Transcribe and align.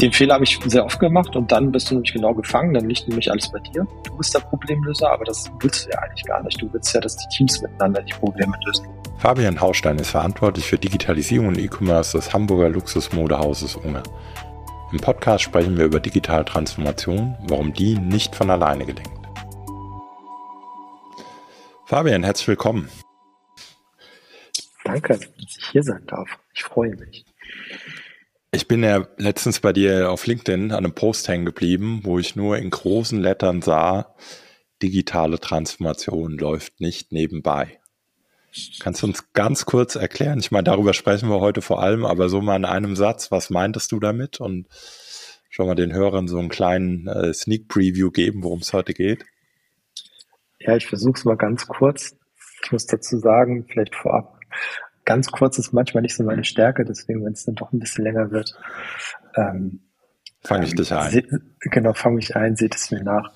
Den 0.00 0.12
Fehler 0.12 0.34
habe 0.34 0.44
ich 0.44 0.60
sehr 0.64 0.84
oft 0.84 1.00
gemacht 1.00 1.34
und 1.34 1.50
dann 1.50 1.72
bist 1.72 1.90
du 1.90 1.94
nämlich 1.94 2.12
genau 2.12 2.32
gefangen, 2.32 2.72
dann 2.72 2.88
liegt 2.88 3.08
nämlich 3.08 3.28
alles 3.32 3.50
bei 3.50 3.58
dir. 3.58 3.84
Du 4.04 4.16
bist 4.16 4.32
der 4.32 4.38
Problemlöser, 4.38 5.10
aber 5.10 5.24
das 5.24 5.50
willst 5.58 5.86
du 5.86 5.90
ja 5.90 5.98
eigentlich 5.98 6.24
gar 6.24 6.40
nicht. 6.44 6.62
Du 6.62 6.72
willst 6.72 6.94
ja, 6.94 7.00
dass 7.00 7.16
die 7.16 7.28
Teams 7.36 7.60
miteinander 7.60 8.00
die 8.02 8.12
Probleme 8.12 8.56
lösen. 8.64 8.86
Fabian 9.18 9.60
Haustein 9.60 9.98
ist 9.98 10.10
verantwortlich 10.10 10.66
für 10.66 10.78
Digitalisierung 10.78 11.48
und 11.48 11.58
E-Commerce 11.58 12.16
des 12.16 12.32
Hamburger 12.32 12.68
Luxusmodehauses 12.68 13.74
Unge. 13.74 14.04
Im 14.92 15.00
Podcast 15.00 15.42
sprechen 15.42 15.76
wir 15.76 15.86
über 15.86 15.98
digitale 15.98 16.44
Transformation, 16.44 17.36
warum 17.48 17.72
die 17.72 17.98
nicht 17.98 18.36
von 18.36 18.50
alleine 18.50 18.86
gelingt. 18.86 19.10
Fabian, 21.86 22.22
herzlich 22.22 22.46
willkommen. 22.46 22.88
Danke, 24.84 25.14
dass 25.14 25.28
ich 25.38 25.58
hier 25.72 25.82
sein 25.82 26.04
darf. 26.06 26.38
Ich 26.54 26.62
freue 26.62 26.94
mich. 26.94 27.24
Ich 28.50 28.66
bin 28.66 28.82
ja 28.82 29.06
letztens 29.18 29.60
bei 29.60 29.72
dir 29.74 30.10
auf 30.10 30.26
LinkedIn 30.26 30.72
an 30.72 30.78
einem 30.78 30.94
Post 30.94 31.28
hängen 31.28 31.44
geblieben, 31.44 32.00
wo 32.04 32.18
ich 32.18 32.34
nur 32.34 32.56
in 32.56 32.70
großen 32.70 33.20
Lettern 33.20 33.60
sah, 33.60 34.14
digitale 34.82 35.38
Transformation 35.38 36.38
läuft 36.38 36.80
nicht 36.80 37.12
nebenbei. 37.12 37.78
Kannst 38.80 39.02
du 39.02 39.06
uns 39.06 39.32
ganz 39.34 39.66
kurz 39.66 39.96
erklären? 39.96 40.38
Ich 40.38 40.50
meine, 40.50 40.64
darüber 40.64 40.94
sprechen 40.94 41.28
wir 41.28 41.40
heute 41.40 41.60
vor 41.60 41.82
allem, 41.82 42.06
aber 42.06 42.30
so 42.30 42.40
mal 42.40 42.56
in 42.56 42.64
einem 42.64 42.96
Satz, 42.96 43.30
was 43.30 43.50
meintest 43.50 43.92
du 43.92 44.00
damit? 44.00 44.40
Und 44.40 44.66
schon 45.50 45.66
mal 45.66 45.74
den 45.74 45.92
Hörern 45.92 46.26
so 46.26 46.38
einen 46.38 46.48
kleinen 46.48 47.06
äh, 47.06 47.34
Sneak 47.34 47.68
Preview 47.68 48.10
geben, 48.10 48.42
worum 48.42 48.60
es 48.60 48.72
heute 48.72 48.94
geht. 48.94 49.26
Ja, 50.60 50.76
ich 50.76 50.86
versuche 50.86 51.18
es 51.18 51.24
mal 51.24 51.36
ganz 51.36 51.66
kurz. 51.66 52.16
Ich 52.64 52.72
muss 52.72 52.86
dazu 52.86 53.18
sagen, 53.18 53.66
vielleicht 53.70 53.94
vorab, 53.94 54.38
ganz 55.08 55.30
kurz 55.30 55.56
ist 55.56 55.72
manchmal 55.72 56.02
nicht 56.02 56.14
so 56.14 56.22
meine 56.22 56.44
Stärke, 56.44 56.84
deswegen, 56.84 57.24
wenn 57.24 57.32
es 57.32 57.46
dann 57.46 57.54
doch 57.54 57.72
ein 57.72 57.78
bisschen 57.78 58.04
länger 58.04 58.30
wird, 58.30 58.54
ähm, 59.36 59.80
fange 60.44 60.66
ich 60.66 60.74
dich 60.74 60.92
ein. 60.92 61.56
genau, 61.60 61.94
fange 61.94 62.18
ich 62.18 62.36
ein, 62.36 62.56
seht 62.56 62.74
es 62.74 62.90
mir 62.90 63.02
nach. 63.02 63.32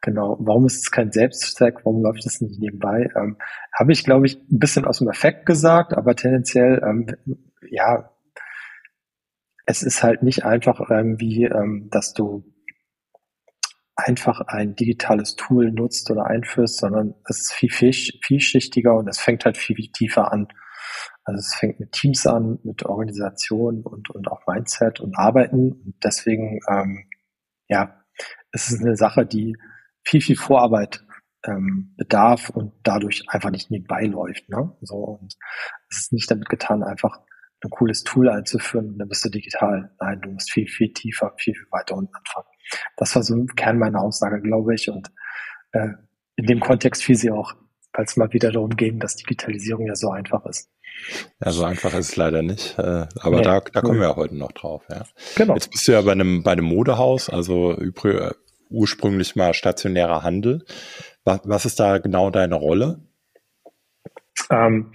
Genau, 0.00 0.36
warum 0.40 0.66
ist 0.66 0.78
es 0.78 0.90
kein 0.90 1.12
Selbstzweck? 1.12 1.84
Warum 1.84 2.02
läuft 2.02 2.26
es 2.26 2.40
nicht 2.40 2.58
nebenbei? 2.58 3.08
Ähm, 3.14 3.36
Habe 3.72 3.92
ich, 3.92 4.02
glaube 4.02 4.26
ich, 4.26 4.34
ein 4.50 4.58
bisschen 4.58 4.84
aus 4.84 4.98
dem 4.98 5.08
Effekt 5.08 5.46
gesagt, 5.46 5.94
aber 5.94 6.16
tendenziell, 6.16 6.82
ähm, 6.84 7.06
ja, 7.70 8.10
es 9.64 9.84
ist 9.84 10.02
halt 10.02 10.24
nicht 10.24 10.44
einfach 10.44 10.80
irgendwie, 10.90 11.44
ähm, 11.44 11.88
dass 11.92 12.14
du 12.14 12.52
einfach 13.94 14.40
ein 14.40 14.74
digitales 14.74 15.36
Tool 15.36 15.70
nutzt 15.70 16.10
oder 16.10 16.26
einführst, 16.26 16.78
sondern 16.78 17.14
es 17.28 17.42
ist 17.42 17.52
viel, 17.52 17.70
viel 17.70 17.92
vielschichtiger 18.24 18.96
und 18.96 19.06
es 19.06 19.20
fängt 19.20 19.44
halt 19.44 19.56
viel, 19.56 19.76
viel 19.76 19.92
tiefer 19.92 20.32
an. 20.32 20.48
Also 21.24 21.38
es 21.38 21.54
fängt 21.54 21.80
mit 21.80 21.92
Teams 21.92 22.26
an, 22.26 22.58
mit 22.64 22.84
Organisation 22.84 23.82
und, 23.82 24.10
und 24.10 24.28
auch 24.28 24.46
Mindset 24.46 25.00
und 25.00 25.16
Arbeiten. 25.16 25.72
Und 25.72 25.94
deswegen, 26.02 26.60
ähm, 26.68 27.04
ja, 27.68 28.02
es 28.50 28.70
ist 28.70 28.80
eine 28.82 28.96
Sache, 28.96 29.24
die 29.24 29.56
viel, 30.04 30.20
viel 30.20 30.36
Vorarbeit 30.36 31.04
ähm, 31.46 31.94
bedarf 31.96 32.50
und 32.50 32.72
dadurch 32.82 33.24
einfach 33.28 33.50
nicht 33.50 33.70
nebenbei 33.70 34.04
läuft. 34.04 34.48
Ne? 34.48 34.76
So, 34.80 34.96
und 34.96 35.36
es 35.90 35.98
ist 35.98 36.12
nicht 36.12 36.30
damit 36.30 36.48
getan, 36.48 36.82
einfach 36.82 37.20
ein 37.64 37.70
cooles 37.70 38.02
Tool 38.02 38.28
einzuführen 38.28 38.88
und 38.88 38.98
dann 38.98 39.08
bist 39.08 39.24
du 39.24 39.28
digital. 39.28 39.94
Nein, 40.00 40.20
du 40.20 40.30
musst 40.30 40.50
viel, 40.50 40.66
viel 40.66 40.92
tiefer, 40.92 41.32
viel, 41.38 41.54
viel 41.54 41.70
weiter 41.70 41.96
unten 41.96 42.14
anfangen. 42.14 42.46
Das 42.96 43.14
war 43.14 43.22
so 43.22 43.34
im 43.34 43.46
Kern 43.46 43.78
meiner 43.78 44.00
Aussage, 44.00 44.40
glaube 44.40 44.74
ich. 44.74 44.88
Und 44.88 45.12
äh, 45.72 45.88
in 46.36 46.46
dem 46.46 46.60
Kontext 46.60 47.04
fiel 47.04 47.16
sie 47.16 47.30
auch, 47.30 47.54
weil 47.92 48.04
es 48.04 48.16
mal 48.16 48.32
wieder 48.32 48.50
darum 48.50 48.70
ging, 48.70 48.98
dass 48.98 49.16
Digitalisierung 49.16 49.86
ja 49.86 49.94
so 49.94 50.10
einfach 50.10 50.44
ist. 50.46 50.71
Ja, 51.44 51.52
so 51.52 51.64
einfach 51.64 51.94
ist 51.94 52.10
es 52.10 52.16
leider 52.16 52.42
nicht. 52.42 52.78
Äh, 52.78 53.06
aber 53.20 53.36
nee, 53.36 53.42
da, 53.42 53.60
da 53.60 53.80
kommen 53.80 54.00
wir 54.00 54.08
ja 54.08 54.16
heute 54.16 54.36
noch 54.36 54.52
drauf. 54.52 54.82
Ja. 54.88 55.04
Genau. 55.36 55.54
Jetzt 55.54 55.70
bist 55.70 55.86
du 55.86 55.92
ja 55.92 56.00
bei 56.00 56.12
einem, 56.12 56.42
bei 56.42 56.52
einem 56.52 56.64
Modehaus, 56.64 57.28
also 57.28 57.76
ursprünglich 58.70 59.36
mal 59.36 59.54
stationärer 59.54 60.22
Handel. 60.22 60.64
Was, 61.24 61.40
was 61.44 61.64
ist 61.66 61.80
da 61.80 61.98
genau 61.98 62.30
deine 62.30 62.54
Rolle? 62.54 63.00
Ähm, 64.50 64.92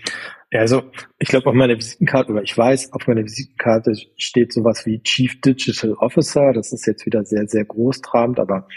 ja, 0.52 0.62
also 0.62 0.84
ich 1.20 1.28
glaube 1.28 1.50
auf 1.50 1.56
meiner 1.56 1.78
Visitenkarte, 1.78 2.32
oder 2.32 2.42
ich 2.42 2.58
weiß, 2.58 2.94
auf 2.94 3.06
meiner 3.08 3.24
Visitenkarte 3.24 3.94
steht 4.16 4.54
sowas 4.54 4.86
wie 4.86 5.02
Chief 5.04 5.40
Digital 5.42 5.94
Officer. 5.94 6.54
Das 6.54 6.72
ist 6.72 6.86
jetzt 6.86 7.06
wieder 7.06 7.26
sehr, 7.26 7.48
sehr 7.48 7.66
großtrabend, 7.66 8.40
aber 8.40 8.68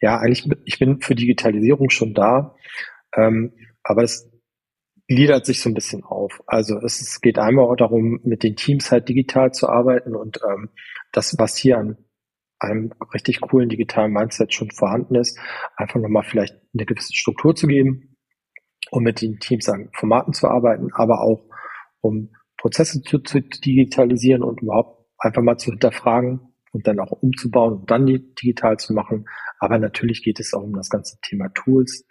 ja, 0.00 0.18
eigentlich, 0.18 0.48
ich 0.64 0.78
bin 0.78 1.00
für 1.00 1.14
Digitalisierung 1.14 1.90
schon 1.90 2.14
da. 2.14 2.54
Ähm, 3.16 3.52
aber 3.82 4.02
es 4.02 4.29
gliedert 5.10 5.44
sich 5.44 5.60
so 5.60 5.68
ein 5.68 5.74
bisschen 5.74 6.04
auf. 6.04 6.40
Also 6.46 6.78
es, 6.78 7.20
geht 7.20 7.36
einmal 7.36 7.64
auch 7.64 7.74
darum, 7.74 8.20
mit 8.22 8.44
den 8.44 8.54
Teams 8.54 8.92
halt 8.92 9.08
digital 9.08 9.50
zu 9.52 9.68
arbeiten 9.68 10.14
und 10.14 10.38
ähm, 10.48 10.70
das, 11.10 11.36
was 11.36 11.56
hier 11.56 11.78
an 11.78 11.96
einem 12.60 12.92
richtig 13.12 13.40
coolen 13.40 13.68
digitalen 13.68 14.12
Mindset 14.12 14.54
schon 14.54 14.70
vorhanden 14.70 15.16
ist, 15.16 15.36
einfach 15.76 15.98
nochmal 15.98 16.22
vielleicht 16.22 16.54
eine 16.72 16.86
gewisse 16.86 17.12
Struktur 17.12 17.56
zu 17.56 17.66
geben, 17.66 18.16
um 18.92 19.02
mit 19.02 19.20
den 19.20 19.40
Teams 19.40 19.68
an 19.68 19.90
Formaten 19.94 20.32
zu 20.32 20.46
arbeiten, 20.46 20.92
aber 20.92 21.22
auch 21.22 21.44
um 22.00 22.30
Prozesse 22.56 23.02
zu, 23.02 23.18
zu 23.18 23.40
digitalisieren 23.40 24.44
und 24.44 24.62
überhaupt 24.62 25.08
einfach 25.18 25.42
mal 25.42 25.56
zu 25.56 25.72
hinterfragen 25.72 26.54
und 26.70 26.86
dann 26.86 27.00
auch 27.00 27.10
umzubauen 27.10 27.80
und 27.80 27.90
dann 27.90 28.06
digital 28.06 28.76
zu 28.76 28.92
machen. 28.92 29.26
Aber 29.58 29.76
natürlich 29.80 30.22
geht 30.22 30.38
es 30.38 30.54
auch 30.54 30.62
um 30.62 30.74
das 30.74 30.88
ganze 30.88 31.18
Thema 31.20 31.48
Tools. 31.48 32.06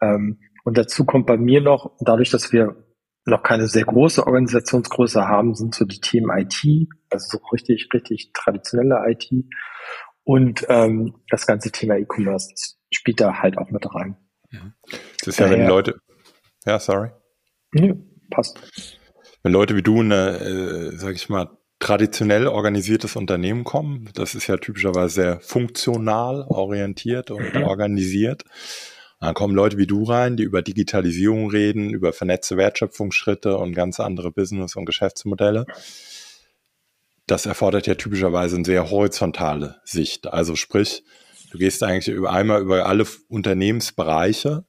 Ähm, 0.00 0.38
und 0.68 0.76
dazu 0.76 1.06
kommt 1.06 1.26
bei 1.26 1.38
mir 1.38 1.62
noch, 1.62 1.96
dadurch, 1.98 2.28
dass 2.28 2.52
wir 2.52 2.76
noch 3.24 3.42
keine 3.42 3.68
sehr 3.68 3.86
große 3.86 4.26
Organisationsgröße 4.26 5.26
haben, 5.26 5.54
sind 5.54 5.74
so 5.74 5.86
die 5.86 5.98
Themen 5.98 6.28
IT, 6.28 6.62
also 7.08 7.38
so 7.38 7.44
richtig, 7.50 7.88
richtig 7.94 8.32
traditionelle 8.34 9.02
IT 9.08 9.30
und 10.24 10.66
ähm, 10.68 11.14
das 11.30 11.46
ganze 11.46 11.72
Thema 11.72 11.96
E-Commerce 11.96 12.76
spielt 12.92 13.18
da 13.18 13.40
halt 13.40 13.56
auch 13.56 13.70
mit 13.70 13.86
rein. 13.94 14.18
Das 15.20 15.28
ist 15.28 15.40
ja, 15.40 15.48
wenn 15.48 15.66
Leute, 15.66 16.02
ja, 16.66 16.78
sorry. 16.78 17.12
Nee, 17.72 17.94
passt. 18.30 18.60
Wenn 19.42 19.52
Leute 19.52 19.74
wie 19.74 19.82
du 19.82 20.00
eine, 20.00 20.38
äh, 20.38 20.96
sag 20.98 21.14
ich 21.14 21.30
mal, 21.30 21.48
traditionell 21.78 22.46
organisiertes 22.46 23.16
Unternehmen 23.16 23.64
kommen, 23.64 24.10
das 24.12 24.34
ist 24.34 24.48
ja 24.48 24.58
typischerweise 24.58 25.14
sehr 25.14 25.40
funktional 25.40 26.44
orientiert 26.46 27.30
und 27.30 27.54
mhm. 27.54 27.62
organisiert. 27.62 28.44
Dann 29.20 29.34
kommen 29.34 29.54
Leute 29.54 29.78
wie 29.78 29.86
du 29.86 30.04
rein, 30.04 30.36
die 30.36 30.44
über 30.44 30.62
Digitalisierung 30.62 31.50
reden, 31.50 31.90
über 31.90 32.12
vernetzte 32.12 32.56
Wertschöpfungsschritte 32.56 33.56
und 33.56 33.74
ganz 33.74 33.98
andere 33.98 34.30
Business- 34.30 34.76
und 34.76 34.86
Geschäftsmodelle. 34.86 35.66
Das 37.26 37.44
erfordert 37.44 37.86
ja 37.86 37.94
typischerweise 37.94 38.56
eine 38.56 38.64
sehr 38.64 38.90
horizontale 38.90 39.80
Sicht. 39.84 40.28
Also 40.28 40.54
sprich, 40.56 41.02
du 41.50 41.58
gehst 41.58 41.82
eigentlich 41.82 42.14
über 42.14 42.32
einmal 42.32 42.62
über 42.62 42.86
alle 42.86 43.06
Unternehmensbereiche 43.28 44.64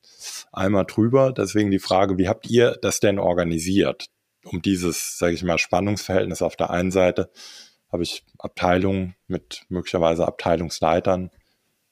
einmal 0.52 0.86
drüber. 0.86 1.32
Deswegen 1.32 1.72
die 1.72 1.80
Frage, 1.80 2.18
wie 2.18 2.28
habt 2.28 2.50
ihr 2.50 2.78
das 2.82 3.00
denn 3.00 3.20
organisiert? 3.20 4.08
Um 4.44 4.62
dieses, 4.62 5.18
sage 5.18 5.36
ich 5.36 5.44
mal, 5.44 5.58
Spannungsverhältnis 5.58 6.42
auf 6.42 6.56
der 6.56 6.72
einen 6.72 6.92
Seite 6.92 7.30
habe 7.92 8.04
ich 8.04 8.24
Abteilungen 8.38 9.16
mit 9.28 9.64
möglicherweise 9.70 10.28
Abteilungsleitern 10.28 11.32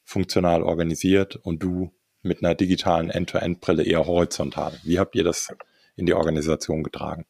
funktional 0.03 0.63
organisiert 0.63 1.35
und 1.35 1.61
du 1.61 1.91
mit 2.27 2.43
einer 2.43 2.55
digitalen 2.55 3.09
End-to-End-Brille 3.09 3.83
eher 3.83 4.05
horizontal. 4.05 4.73
Wie 4.83 4.99
habt 4.99 5.15
ihr 5.15 5.23
das 5.23 5.53
in 5.95 6.05
die 6.05 6.13
Organisation 6.13 6.83
getragen? 6.83 7.25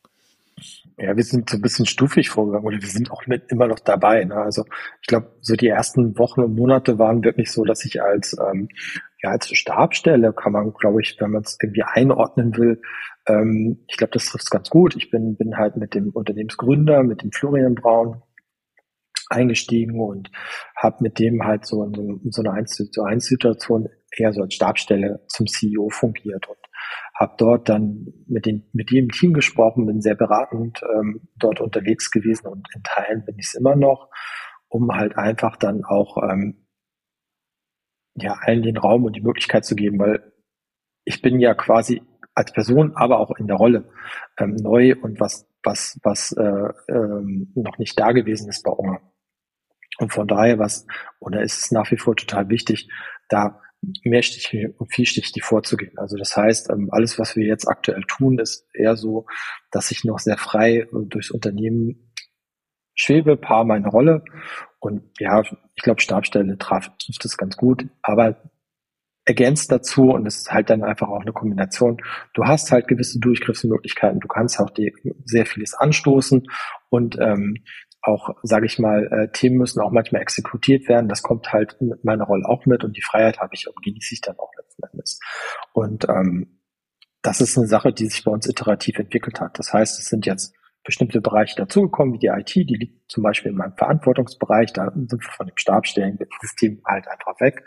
Ja, 0.98 1.16
wir 1.16 1.24
sind 1.24 1.50
so 1.50 1.58
ein 1.58 1.62
bisschen 1.62 1.86
stufig 1.86 2.30
vorgegangen 2.30 2.66
oder 2.66 2.82
wir 2.82 2.90
sind 2.90 3.12
auch 3.12 3.28
mit 3.28 3.52
immer 3.52 3.68
noch 3.68 3.80
dabei. 3.80 4.24
Ne? 4.24 4.36
Also 4.36 4.66
ich 5.02 5.08
glaube, 5.08 5.32
so 5.42 5.56
die 5.56 5.68
ersten 5.68 6.18
Wochen 6.18 6.42
und 6.42 6.56
Monate 6.56 6.98
waren 6.98 7.24
wirklich 7.24 7.52
so, 7.52 7.64
dass 7.64 7.86
ich 7.86 8.02
als 8.02 8.36
ähm, 8.40 8.68
ja 9.22 9.30
als 9.30 9.56
Stabstelle 9.56 10.34
kann 10.34 10.54
man, 10.54 10.74
glaube 10.74 11.02
ich, 11.02 11.16
wenn 11.20 11.32
man 11.32 11.44
es 11.44 11.58
irgendwie 11.62 11.84
einordnen 11.84 12.58
will, 12.58 12.82
ähm, 13.28 13.84
ich 13.88 13.98
glaube, 13.98 14.14
das 14.14 14.26
trifft 14.26 14.46
es 14.46 14.50
ganz 14.50 14.72
gut. 14.72 14.96
Ich 14.96 15.12
bin 15.12 15.36
bin 15.36 15.58
halt 15.58 15.78
mit 15.78 15.94
dem 15.94 16.10
Unternehmensgründer, 16.10 17.04
mit 17.04 17.22
dem 17.22 17.32
Florian 17.32 17.76
Braun 17.76 18.24
eingestiegen 19.30 20.00
und 20.00 20.32
habe 20.76 20.98
mit 21.02 21.20
dem 21.20 21.44
halt 21.44 21.66
so 21.66 21.84
in 21.84 21.94
so, 21.94 22.02
in 22.24 22.32
so 22.32 22.42
einer 22.42 22.54
1 22.54 22.90
zu 22.92 23.04
1 23.04 23.26
Situation 23.26 23.90
eher 24.16 24.34
so 24.34 24.42
als 24.42 24.54
Stabstelle 24.54 25.26
zum 25.28 25.48
CEO 25.48 25.90
fungiert 25.90 26.48
und 26.48 26.58
habe 27.16 27.34
dort 27.38 27.70
dann 27.70 28.14
mit, 28.28 28.46
den, 28.46 28.70
mit 28.74 28.92
dem 28.92 29.10
Team 29.10 29.34
gesprochen, 29.34 29.86
bin 29.86 30.02
sehr 30.02 30.16
beratend 30.16 30.82
ähm, 30.96 31.28
dort 31.38 31.62
unterwegs 31.62 32.12
gewesen 32.12 32.48
und 32.48 32.68
in 32.74 32.84
Teilen 32.84 33.26
bin 33.26 33.38
ich 33.40 33.48
es 33.48 33.56
immer 33.56 33.76
noch, 33.76 34.10
um 34.70 34.92
halt 34.92 35.18
einfach 35.18 35.58
dann 35.58 35.84
auch 35.84 36.18
ähm, 36.24 36.68
ja 38.16 38.34
allen 38.42 38.64
den 38.64 38.78
Raum 38.78 39.06
und 39.06 39.16
die 39.16 39.22
Möglichkeit 39.22 39.66
zu 39.66 39.76
geben, 39.76 40.00
weil 40.00 40.32
ich 41.06 41.22
bin 41.22 41.40
ja 41.40 41.54
quasi 41.54 42.02
als 42.34 42.52
Person, 42.52 42.94
aber 42.96 43.20
auch 43.20 43.32
in 43.38 43.48
der 43.48 43.58
Rolle 43.58 43.90
ähm, 44.38 44.56
neu 44.56 44.96
und 45.02 45.20
was 45.20 45.50
was 45.64 46.00
was 46.04 46.32
äh, 46.34 46.70
ähm, 46.90 47.52
noch 47.56 47.78
nicht 47.78 48.00
da 48.00 48.12
gewesen 48.12 48.50
ist 48.50 48.64
bei 48.64 48.72
Unger. 48.72 49.02
Und 50.00 50.14
von 50.14 50.28
daher 50.28 50.60
was 50.60 50.86
oder 51.20 51.42
ist 51.42 51.60
es 51.60 51.72
nach 51.72 51.90
wie 51.92 51.98
vor 51.98 52.16
total 52.16 52.50
wichtig, 52.50 52.92
da 53.30 53.60
mehrschichtig 54.04 54.74
und 54.78 54.94
vielschichtig 54.94 55.44
vorzugehen. 55.44 55.98
Also 55.98 56.18
das 56.18 56.36
heißt, 56.36 56.70
ähm, 56.72 56.90
alles, 56.92 57.20
was 57.20 57.36
wir 57.36 57.46
jetzt 57.46 57.68
aktuell 57.68 58.02
tun, 58.08 58.40
ist 58.40 58.68
eher 58.74 58.96
so, 58.96 59.26
dass 59.72 59.92
ich 59.92 60.04
noch 60.04 60.20
sehr 60.20 60.38
frei 60.38 60.80
äh, 60.80 60.88
durchs 60.92 61.32
Unternehmen 61.32 62.14
Schwebepaar 62.96 63.64
meine 63.64 63.88
Rolle. 63.88 64.24
Und 64.80 65.04
ja, 65.20 65.42
ich 65.76 65.84
glaube, 65.84 66.02
Stabstelle 66.02 66.58
traf, 66.58 66.92
trifft 66.98 67.26
es 67.26 67.38
ganz 67.38 67.56
gut. 67.56 67.86
Aber 68.02 68.42
ergänzt 69.28 69.72
dazu 69.72 70.12
und 70.12 70.26
es 70.26 70.38
ist 70.38 70.54
halt 70.54 70.70
dann 70.70 70.84
einfach 70.84 71.10
auch 71.10 71.20
eine 71.20 71.34
Kombination. 71.34 71.98
Du 72.34 72.46
hast 72.46 72.72
halt 72.72 72.88
gewisse 72.88 73.20
Durchgriffsmöglichkeiten, 73.20 74.22
du 74.22 74.28
kannst 74.28 74.60
auch 74.60 74.70
die, 74.70 74.94
sehr 75.26 75.46
vieles 75.46 75.74
anstoßen 75.74 76.48
und 76.90 77.18
ähm, 77.20 77.58
auch, 78.08 78.36
sage 78.44 78.66
ich 78.66 78.80
mal, 78.80 79.08
äh, 79.12 79.32
Themen 79.32 79.58
müssen 79.58 79.82
auch 79.82 79.92
manchmal 79.92 80.22
exekutiert 80.22 80.88
werden. 80.88 81.10
Das 81.10 81.22
kommt 81.22 81.52
halt 81.52 81.80
mit 81.82 82.04
meiner 82.04 82.26
Rolle 82.26 82.48
auch 82.48 82.66
mit 82.66 82.84
und 82.84 82.96
die 82.96 83.02
Freiheit 83.02 83.40
habe 83.40 83.54
ich 83.54 83.68
und 83.68 83.84
genieße 83.84 84.14
ich 84.14 84.22
dann 84.22 84.38
auch 84.40 84.52
letzten 84.58 84.84
Endes. 84.84 85.20
Und 85.74 86.08
ähm, 86.10 86.62
das 87.22 87.42
ist 87.42 87.58
eine 87.58 87.68
Sache, 87.68 87.92
die 87.92 88.08
sich 88.08 88.24
bei 88.24 88.32
uns 88.32 88.48
iterativ 88.48 89.00
entwickelt 89.00 89.42
hat. 89.42 89.60
Das 89.60 89.74
heißt, 89.74 90.00
es 90.00 90.06
sind 90.06 90.26
jetzt 90.26 90.56
bestimmte 90.84 91.20
Bereiche 91.20 91.58
dazugekommen, 91.58 92.14
wie 92.14 92.20
die 92.20 92.28
IT, 92.28 92.56
die 92.56 92.76
liegt 92.76 93.12
zum 93.12 93.24
Beispiel 93.24 93.52
in 93.52 93.58
meinem 93.58 93.76
Verantwortungsbereich, 93.76 94.72
da 94.72 94.90
sind 94.94 95.12
wir 95.12 95.32
von 95.36 95.48
dem 95.48 95.58
Stabstellen-System 95.58 96.82
halt 96.86 97.08
einfach 97.10 97.40
weg. 97.42 97.66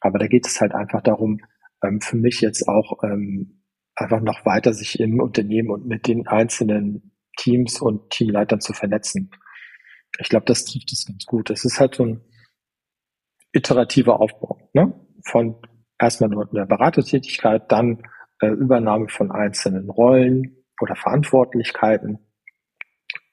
Aber 0.00 0.18
da 0.18 0.26
geht 0.26 0.46
es 0.46 0.60
halt 0.60 0.74
einfach 0.74 1.00
darum, 1.00 1.40
ähm, 1.82 2.02
für 2.02 2.16
mich 2.16 2.42
jetzt 2.42 2.68
auch 2.68 3.02
ähm, 3.02 3.62
einfach 3.94 4.20
noch 4.20 4.44
weiter 4.44 4.74
sich 4.74 5.00
im 5.00 5.18
Unternehmen 5.20 5.70
und 5.70 5.86
mit 5.86 6.06
den 6.06 6.26
einzelnen 6.26 7.12
Teams 7.38 7.80
und 7.80 8.10
Teamleitern 8.10 8.60
zu 8.60 8.74
vernetzen. 8.74 9.30
Ich 10.18 10.28
glaube, 10.28 10.46
das 10.46 10.64
trifft 10.64 10.92
es 10.92 11.06
ganz 11.06 11.24
gut. 11.26 11.50
Es 11.50 11.64
ist 11.64 11.78
halt 11.78 11.94
so 11.94 12.04
ein 12.04 12.20
iterativer 13.52 14.20
Aufbau, 14.20 14.58
ne? 14.72 14.92
Von 15.24 15.56
erstmal 15.98 16.30
nur 16.30 16.48
eine 16.50 16.66
Beratertätigkeit, 16.66 17.70
dann 17.70 18.02
äh, 18.40 18.48
Übernahme 18.48 19.08
von 19.08 19.30
einzelnen 19.30 19.90
Rollen 19.90 20.64
oder 20.80 20.94
Verantwortlichkeiten, 20.94 22.18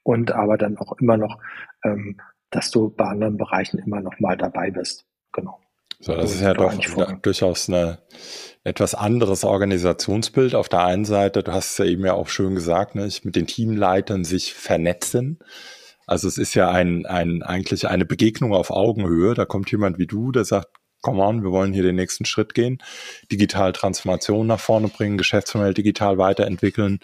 und 0.06 0.32
aber 0.32 0.56
dann 0.56 0.78
auch 0.78 0.92
immer 1.00 1.16
noch, 1.16 1.38
ähm, 1.84 2.20
dass 2.50 2.70
du 2.70 2.90
bei 2.90 3.06
anderen 3.06 3.36
Bereichen 3.36 3.78
immer 3.78 4.00
noch 4.00 4.18
mal 4.20 4.36
dabei 4.36 4.70
bist. 4.70 5.04
Genau. 5.32 5.60
So, 5.98 6.14
das 6.14 6.32
ist 6.32 6.42
ja 6.42 6.54
doch 6.54 6.72
durchaus 7.22 7.68
eine 7.68 7.98
etwas 8.62 8.94
anderes 8.94 9.44
Organisationsbild. 9.44 10.54
Auf 10.54 10.68
der 10.68 10.84
einen 10.84 11.04
Seite, 11.04 11.42
du 11.42 11.52
hast 11.52 11.72
es 11.72 11.78
ja 11.78 11.86
eben 11.86 12.04
ja 12.04 12.12
auch 12.12 12.28
schön 12.28 12.54
gesagt, 12.54 12.94
ne, 12.94 13.08
mit 13.24 13.34
den 13.34 13.46
Teamleitern 13.46 14.24
sich 14.24 14.54
vernetzen. 14.54 15.40
Also 16.06 16.28
es 16.28 16.38
ist 16.38 16.54
ja 16.54 16.70
ein, 16.70 17.04
ein, 17.06 17.42
eigentlich 17.42 17.88
eine 17.88 18.06
Begegnung 18.06 18.54
auf 18.54 18.70
Augenhöhe. 18.70 19.34
Da 19.34 19.44
kommt 19.44 19.70
jemand 19.70 19.98
wie 19.98 20.06
du, 20.06 20.32
der 20.32 20.44
sagt, 20.44 20.68
come 21.02 21.22
on, 21.22 21.42
wir 21.42 21.50
wollen 21.50 21.72
hier 21.72 21.82
den 21.82 21.96
nächsten 21.96 22.24
Schritt 22.24 22.54
gehen, 22.54 22.78
digital 23.30 23.72
Transformation 23.72 24.46
nach 24.46 24.60
vorne 24.60 24.88
bringen, 24.88 25.18
Geschäftsmodell 25.18 25.74
digital 25.74 26.18
weiterentwickeln. 26.18 27.00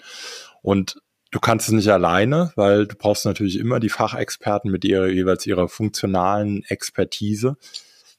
Und 0.63 0.97
Du 1.33 1.41
kannst 1.41 1.67
es 1.67 1.73
nicht 1.73 1.89
alleine, 1.89 2.53
weil 2.57 2.87
du 2.87 2.95
brauchst 2.95 3.25
natürlich 3.25 3.59
immer 3.59 3.81
die 3.81 3.89
Fachexperten 3.89 4.71
mit 4.71 4.85
ihrer 4.85 5.09
jeweils 5.09 5.47
ihrer 5.47 5.67
funktionalen 5.67 6.63
Expertise. 6.65 7.57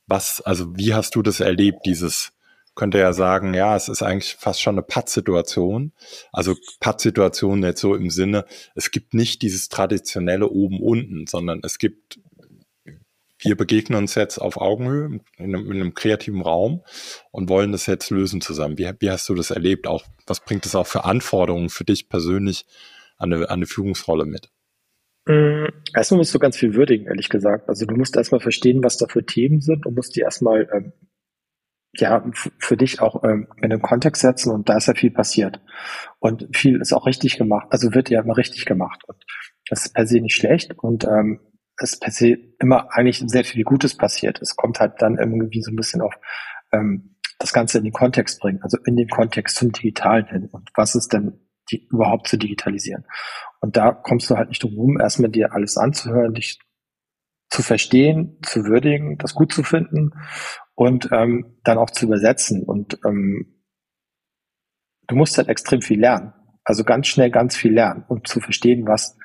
Was, 0.07 0.41
also 0.41 0.75
wie 0.75 0.95
hast 0.95 1.13
du 1.13 1.21
das 1.21 1.39
erlebt, 1.39 1.81
dieses, 1.85 2.31
könnte 2.75 2.97
ja 2.97 3.13
sagen, 3.13 3.53
ja, 3.53 3.75
es 3.75 3.89
ist 3.89 4.01
eigentlich 4.01 4.35
fast 4.35 4.61
schon 4.61 4.75
eine 4.75 4.81
Pattsituation. 4.81 5.91
Also 6.31 6.55
Pattsituation 6.79 7.63
jetzt 7.63 7.81
so 7.81 7.95
im 7.95 8.09
Sinne, 8.09 8.45
es 8.75 8.91
gibt 8.91 9.13
nicht 9.13 9.41
dieses 9.41 9.69
traditionelle 9.69 10.49
oben 10.49 10.79
unten, 10.81 11.27
sondern 11.27 11.61
es 11.63 11.77
gibt 11.77 12.19
wir 13.45 13.57
begegnen 13.57 13.97
uns 13.97 14.15
jetzt 14.15 14.37
auf 14.37 14.57
Augenhöhe 14.57 15.19
in 15.37 15.55
einem, 15.55 15.65
in 15.65 15.81
einem, 15.81 15.93
kreativen 15.93 16.41
Raum 16.41 16.81
und 17.31 17.49
wollen 17.49 17.73
das 17.73 17.87
jetzt 17.87 18.09
lösen 18.09 18.39
zusammen. 18.41 18.77
Wie, 18.77 18.89
wie 18.99 19.11
hast 19.11 19.27
du 19.27 19.35
das 19.35 19.51
erlebt? 19.51 19.85
Auch 19.85 20.05
was 20.25 20.39
bringt 20.39 20.65
es 20.65 20.75
auch 20.75 20.87
für 20.87 21.03
Anforderungen 21.03 21.69
für 21.69 21.83
dich 21.83 22.07
persönlich 22.07 22.65
an 23.17 23.33
eine, 23.33 23.49
an 23.49 23.55
eine 23.55 23.65
Führungsrolle 23.65 24.25
mit? 24.25 24.49
Mm, 25.25 25.65
erstmal 25.95 26.19
musst 26.19 26.33
du 26.33 26.39
ganz 26.39 26.57
viel 26.57 26.73
würdigen, 26.73 27.07
ehrlich 27.07 27.29
gesagt. 27.29 27.69
Also 27.69 27.85
du 27.85 27.95
musst 27.95 28.15
erstmal 28.15 28.41
verstehen, 28.41 28.83
was 28.83 28.97
da 28.97 29.07
für 29.07 29.25
Themen 29.25 29.61
sind 29.61 29.85
und 29.85 29.95
musst 29.95 30.15
die 30.15 30.21
erstmal 30.21 30.69
ähm, 30.73 30.93
ja 31.95 32.23
für 32.59 32.77
dich 32.77 33.01
auch 33.01 33.23
ähm, 33.23 33.47
in 33.61 33.69
den 33.69 33.81
Kontext 33.81 34.21
setzen 34.21 34.51
und 34.51 34.69
da 34.69 34.77
ist 34.77 34.87
ja 34.87 34.93
viel 34.93 35.11
passiert. 35.11 35.61
Und 36.19 36.47
viel 36.55 36.81
ist 36.81 36.93
auch 36.93 37.05
richtig 37.05 37.37
gemacht, 37.37 37.67
also 37.69 37.93
wird 37.93 38.09
ja 38.09 38.21
immer 38.21 38.37
richtig 38.37 38.65
gemacht. 38.65 39.01
Und 39.07 39.23
das 39.69 39.85
ist 39.85 39.93
per 39.93 40.07
se 40.07 40.19
nicht 40.19 40.35
schlecht 40.35 40.77
und 40.79 41.05
ähm, 41.05 41.39
es 41.77 41.99
per 41.99 42.11
se 42.11 42.37
immer 42.59 42.89
eigentlich 42.91 43.23
sehr 43.25 43.43
viel 43.43 43.63
Gutes 43.63 43.95
passiert. 43.95 44.41
Es 44.41 44.55
kommt 44.55 44.79
halt 44.79 45.01
dann 45.01 45.17
irgendwie 45.17 45.61
so 45.61 45.71
ein 45.71 45.75
bisschen 45.75 46.01
auf 46.01 46.13
ähm, 46.71 47.17
das 47.39 47.53
Ganze 47.53 47.77
in 47.77 47.83
den 47.83 47.93
Kontext 47.93 48.39
bringen, 48.39 48.59
also 48.61 48.77
in 48.85 48.95
den 48.95 49.09
Kontext 49.09 49.57
zum 49.57 49.71
Digitalen 49.71 50.27
hin. 50.27 50.49
Und 50.51 50.69
was 50.75 50.95
ist 50.95 51.13
denn 51.13 51.39
die 51.71 51.87
überhaupt 51.89 52.27
zu 52.27 52.37
digitalisieren. 52.37 53.05
Und 53.61 53.77
da 53.77 53.91
kommst 53.91 54.29
du 54.29 54.37
halt 54.37 54.49
nicht 54.49 54.63
drum 54.63 54.71
herum, 54.71 54.99
erstmal 54.99 55.31
dir 55.31 55.53
alles 55.53 55.77
anzuhören, 55.77 56.33
dich 56.33 56.59
zu 57.49 57.61
verstehen, 57.61 58.39
zu 58.41 58.65
würdigen, 58.65 59.17
das 59.17 59.33
gut 59.33 59.53
zu 59.53 59.63
finden 59.63 60.11
und 60.75 61.09
ähm, 61.11 61.57
dann 61.63 61.77
auch 61.77 61.89
zu 61.89 62.05
übersetzen. 62.05 62.63
Und 62.63 62.99
ähm, 63.05 63.61
du 65.07 65.15
musst 65.15 65.37
halt 65.37 65.49
extrem 65.49 65.81
viel 65.81 65.99
lernen. 65.99 66.33
Also 66.63 66.83
ganz 66.83 67.07
schnell 67.07 67.29
ganz 67.29 67.55
viel 67.55 67.73
lernen 67.73 68.05
und 68.07 68.27
zu 68.27 68.39
verstehen, 68.39 68.87
was, 68.87 69.17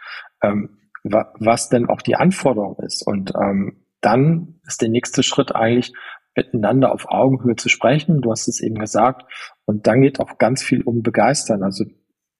ähm, 0.43 0.79
wa 1.05 1.33
was 1.39 1.69
denn 1.69 1.89
auch 1.89 2.03
die 2.03 2.17
Anforderung 2.17 2.77
ist. 2.85 3.06
Und 3.06 3.33
ähm, 3.37 3.85
dann 4.00 4.61
ist 4.67 4.83
der 4.83 4.89
nächste 4.89 5.23
Schritt 5.23 5.55
eigentlich, 5.55 5.93
miteinander 6.39 6.93
auf 6.93 7.06
Augenhöhe 7.09 7.56
zu 7.56 7.69
sprechen. 7.69 8.21
Du 8.21 8.31
hast 8.31 8.47
es 8.47 8.61
eben 8.61 8.77
gesagt. 8.77 9.23
Und 9.65 9.87
dann 9.87 10.01
geht 10.03 10.21
auch 10.21 10.39
ganz 10.39 10.62
viel 10.62 10.83
um 10.83 11.03
Begeistern. 11.03 11.62
Also 11.65 11.85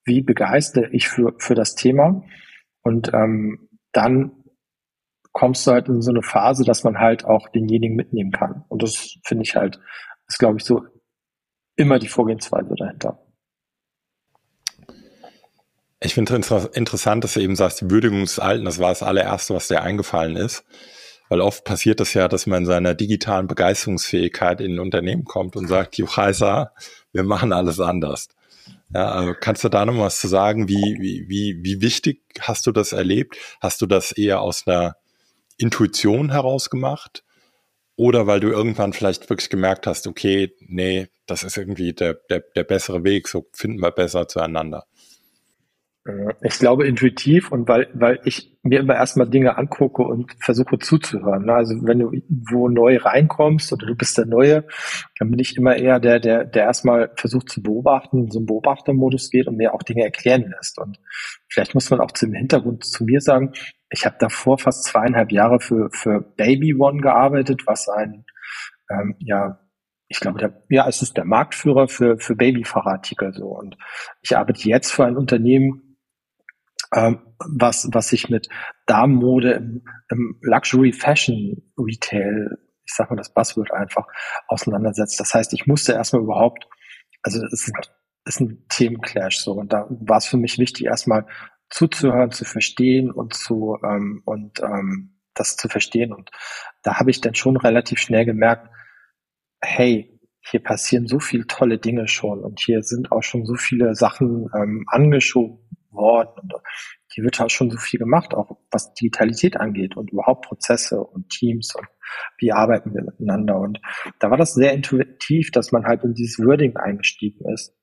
wie 0.05 0.23
begeistere 0.23 0.89
ich 0.93 1.09
für, 1.09 1.35
für 1.39 1.55
das 1.55 1.75
Thema. 1.75 2.23
Und 2.83 3.13
ähm, 3.13 3.69
dann 3.93 4.38
kommst 5.39 5.65
du 5.69 5.71
halt 5.71 5.87
in 5.87 6.03
so 6.03 6.11
eine 6.11 6.23
Phase, 6.23 6.65
dass 6.65 6.83
man 6.83 6.99
halt 6.99 7.25
auch 7.25 7.49
denjenigen 7.49 7.95
mitnehmen 7.95 8.33
kann. 8.33 8.65
Und 8.69 8.83
das 8.83 9.19
finde 9.25 9.45
ich 9.45 9.55
halt, 9.55 9.79
ist 10.27 10.41
glaube 10.41 10.59
ich 10.59 10.65
so 10.65 10.83
immer 11.77 12.01
die 12.01 12.09
Vorgehensweise 12.09 12.75
dahinter. 12.77 13.21
Ich 16.01 16.15
finde 16.15 16.35
inter 16.35 16.75
interessant, 16.75 17.23
dass 17.23 17.35
du 17.35 17.41
eben 17.41 17.55
sagst, 17.55 17.81
die 17.81 17.91
Würdigung 17.91 18.23
des 18.23 18.41
Alten, 18.41 18.65
das 18.65 18.81
war 18.81 18.89
das 18.89 19.05
allererste, 19.05 19.55
was 19.55 19.69
dir 19.69 19.81
eingefallen 19.81 20.35
ist. 20.35 20.65
Weil 21.29 21.41
oft 21.41 21.65
passiert 21.65 22.01
das 22.01 22.15
ja, 22.15 22.27
dass 22.27 22.49
man 22.49 22.63
in 22.63 22.67
seiner 22.67 22.95
digitalen 22.95 23.47
Begeisterungsfähigkeit 23.47 24.61
in 24.61 24.75
ein 24.75 24.81
Unternehmen 24.81 25.25
kommt 25.25 25.55
und 25.55 25.69
sagt, 25.69 25.99
Juchaisa, 25.99 26.73
wir 27.13 27.23
machen 27.23 27.53
alles 27.53 27.79
anders. 27.79 28.27
Ja, 28.93 29.13
also 29.13 29.35
kannst 29.39 29.63
du 29.63 29.69
da 29.69 29.87
noch 29.87 29.99
was 29.99 30.21
zu 30.21 30.27
sagen? 30.27 30.69
Wie, 30.69 30.97
wie, 30.99 31.27
wie, 31.29 31.61
wie 31.63 31.81
wichtig 31.81 32.23
hast 32.41 32.67
du 32.67 32.73
das 32.73 32.93
erlebt? 32.93 33.37
Hast 33.61 33.81
du 33.83 33.87
das 33.87 34.11
eher 34.11 34.41
aus 34.41 34.67
einer 34.67 34.97
Intuition 35.59 36.31
heraus 36.31 36.71
gemacht? 36.71 37.25
Oder 37.97 38.27
weil 38.29 38.39
du 38.39 38.49
irgendwann 38.49 38.93
vielleicht 38.93 39.29
wirklich 39.29 39.51
gemerkt 39.51 39.87
hast, 39.87 40.07
okay, 40.07 40.53
nee, 40.61 41.09
das 41.27 41.43
ist 41.43 41.57
irgendwie 41.57 41.93
der, 41.93 42.15
der, 42.31 42.45
der 42.55 42.63
bessere 42.63 43.03
Weg, 43.03 43.27
so 43.27 43.47
finden 43.53 43.81
wir 43.81 43.91
besser 43.91 44.29
zueinander? 44.29 44.87
Äh, 46.09 46.35
ich 46.43 46.59
glaube 46.59 46.87
intuitiv 46.87 47.53
und 47.53 47.69
weil, 47.69 47.89
weil 47.95 48.21
ich 48.25 48.57
mir 48.63 48.81
immer 48.81 48.95
erstmal 48.95 49.29
Dinge 49.29 49.57
angucke 49.57 50.03
und 50.03 50.33
versuche 50.41 50.79
zuzuhören. 50.79 51.47
Ne? 51.47 51.55
Also 51.55 51.75
wenn 51.83 51.99
du 51.99 52.13
wo 52.29 52.69
neu 52.69 52.99
reinkommst 52.99 53.73
oder 53.73 53.87
du 53.87 53.95
bist 53.95 54.19
der 54.19 54.27
Neue, 54.27 54.65
dann 55.19 55.31
bin 55.31 55.39
ich 55.39 55.57
immer 55.57 55.77
eher 55.77 56.01
der, 56.01 56.21
der, 56.21 56.45
der 56.45 56.65
erstmal 56.65 57.13
versucht 57.17 57.51
zu 57.51 57.63
beobachten, 57.63 58.31
so 58.31 58.39
einen 58.39 58.47
Beobachtermodus 58.47 59.31
geht 59.31 59.47
und 59.47 59.57
mir 59.57 59.75
auch 59.75 59.83
Dinge 59.83 60.05
erklären 60.05 60.55
lässt. 60.57 60.79
Und 60.79 60.99
vielleicht 61.49 61.75
muss 61.75 61.91
man 61.91 62.01
auch 62.01 62.13
zum 62.13 62.33
Hintergrund 62.33 62.85
zu 62.85 63.05
mir 63.05 63.21
sagen, 63.21 63.53
ich 63.91 64.05
habe 64.05 64.17
davor 64.19 64.59
fast 64.59 64.85
zweieinhalb 64.85 65.33
Jahre 65.33 65.61
für, 65.61 65.91
für 65.93 66.21
Baby 66.21 66.75
One 66.75 67.01
gearbeitet, 67.01 67.63
was 67.67 67.89
ein, 67.89 68.25
ähm, 68.91 69.17
ja, 69.19 69.61
ich 70.09 70.21
glaube, 70.21 70.39
der, 70.39 70.63
ja, 70.71 70.89
es 70.89 71.03
ist 71.03 71.17
der 71.17 71.25
Marktführer 71.25 71.89
für, 71.89 72.19
für 72.19 72.35
Babyfahrartikel 72.35 73.33
so. 73.35 73.49
Und 73.49 73.77
ich 74.23 74.37
arbeite 74.37 74.69
jetzt 74.69 74.91
für 74.91 75.05
ein 75.05 75.17
Unternehmen, 75.17 75.99
ähm, 76.95 77.21
was, 77.39 77.89
was 77.93 78.09
sich 78.09 78.31
mit 78.31 78.49
Damenmode 78.87 79.53
im, 79.53 79.85
im 80.09 80.39
Luxury 80.43 80.93
Fashion 80.93 81.73
Retail, 81.79 82.57
ich 82.87 82.95
sag 82.95 83.11
mal 83.11 83.17
das 83.17 83.35
Buzzword 83.35 83.73
einfach, 83.73 84.07
auseinandersetzt. 84.47 85.21
Das 85.21 85.35
heißt, 85.35 85.53
ich 85.53 85.67
musste 85.67 85.93
erstmal 85.93 86.23
überhaupt, 86.23 86.67
also 87.23 87.45
es 87.45 87.69
ist, 87.69 87.73
ist 88.25 88.41
ein 88.41 88.65
Themenclash 88.71 89.41
so. 89.41 89.53
Und 89.53 89.75
da 89.75 89.87
war 89.91 90.17
es 90.17 90.27
für 90.27 90.39
mich 90.39 90.59
wichtig, 90.59 90.87
erstmal 90.87 91.27
zuzuhören, 91.71 92.31
zu 92.31 92.45
verstehen 92.45 93.11
und 93.11 93.35
zu 93.35 93.79
ähm, 93.83 94.23
und 94.25 94.61
ähm, 94.61 95.19
das 95.35 95.57
zu 95.57 95.69
verstehen. 95.69 96.13
Und 96.13 96.31
da 96.83 96.99
habe 96.99 97.11
ich 97.11 97.21
dann 97.21 97.35
schon 97.35 97.57
relativ 97.57 97.99
schnell 98.01 98.25
gemerkt, 98.25 98.69
hey, 99.61 100.19
hier 100.41 100.63
passieren 100.63 101.07
so 101.07 101.21
viele 101.21 101.47
tolle 101.47 101.79
Dinge 101.79 102.09
schon 102.09 102.43
und 102.43 102.61
hier 102.61 102.83
sind 102.83 103.13
auch 103.13 103.23
schon 103.23 103.45
so 103.45 103.55
viele 103.55 103.95
Sachen 103.95 104.49
ähm, 104.55 104.85
angeschoben 104.89 105.59
worden. 105.91 106.51
Und 106.53 106.63
hier 107.13 107.25
wird 107.25 107.39
halt 107.39 107.53
schon 107.53 107.71
so 107.71 107.77
viel 107.77 107.99
gemacht, 107.99 108.35
auch 108.35 108.57
was 108.71 108.95
Digitalität 108.95 109.59
angeht 109.59 109.97
und 109.97 110.11
überhaupt 110.11 110.47
Prozesse 110.47 111.03
und 111.03 111.29
Teams 111.29 111.75
und 111.75 111.87
wie 112.39 112.53
arbeiten 112.53 112.95
wir 112.95 113.03
miteinander. 113.03 113.59
Und 113.59 113.81
da 114.21 114.31
war 114.31 114.39
das 114.39 114.55
sehr 114.55 114.73
intuitiv, 114.73 115.51
dass 115.51 115.73
man 115.73 115.85
halt 115.85 116.05
in 116.05 116.15
dieses 116.15 116.39
Wording 116.39 116.77
eingestiegen 116.77 117.45
ist 117.53 117.78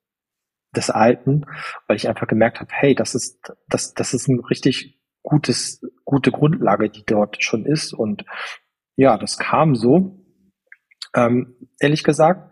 des 0.75 0.89
Alten, 0.89 1.46
weil 1.88 1.98
ich 1.98 2.08
einfach 2.08 2.27
gemerkt 2.27 2.60
habe, 2.60 2.70
hey, 2.72 2.96
das 2.96 3.15
ist, 3.15 3.53
das, 3.67 3.94
das 3.94 4.13
ist 4.13 4.27
ein 4.27 4.39
richtig 4.39 5.00
gutes, 5.24 5.82
gute 6.03 6.32
Grundlage, 6.32 6.89
die 6.89 7.03
dort 7.05 7.44
schon 7.44 7.65
ist. 7.65 7.94
Und 7.94 8.25
ja, 8.96 9.17
das 9.17 9.38
kam 9.38 9.75
so. 9.75 10.24
Ähm, 11.15 11.55
ehrlich 11.79 12.03
gesagt, 12.03 12.51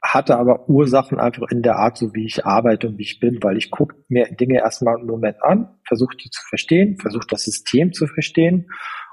hatte 0.00 0.36
aber 0.36 0.68
Ursachen 0.68 1.18
einfach 1.18 1.48
in 1.50 1.62
der 1.62 1.76
Art, 1.76 1.98
so 1.98 2.14
wie 2.14 2.24
ich 2.24 2.46
arbeite 2.46 2.88
und 2.88 2.98
wie 2.98 3.02
ich 3.02 3.20
bin, 3.20 3.42
weil 3.42 3.56
ich 3.56 3.70
gucke 3.70 3.96
mir 4.08 4.26
Dinge 4.30 4.58
erstmal 4.58 4.96
einen 4.96 5.06
Moment 5.06 5.42
an, 5.42 5.76
versuche 5.86 6.16
die 6.16 6.30
zu 6.30 6.40
verstehen, 6.48 6.98
versuche 6.98 7.26
das 7.28 7.44
System 7.44 7.92
zu 7.92 8.06
verstehen 8.06 8.70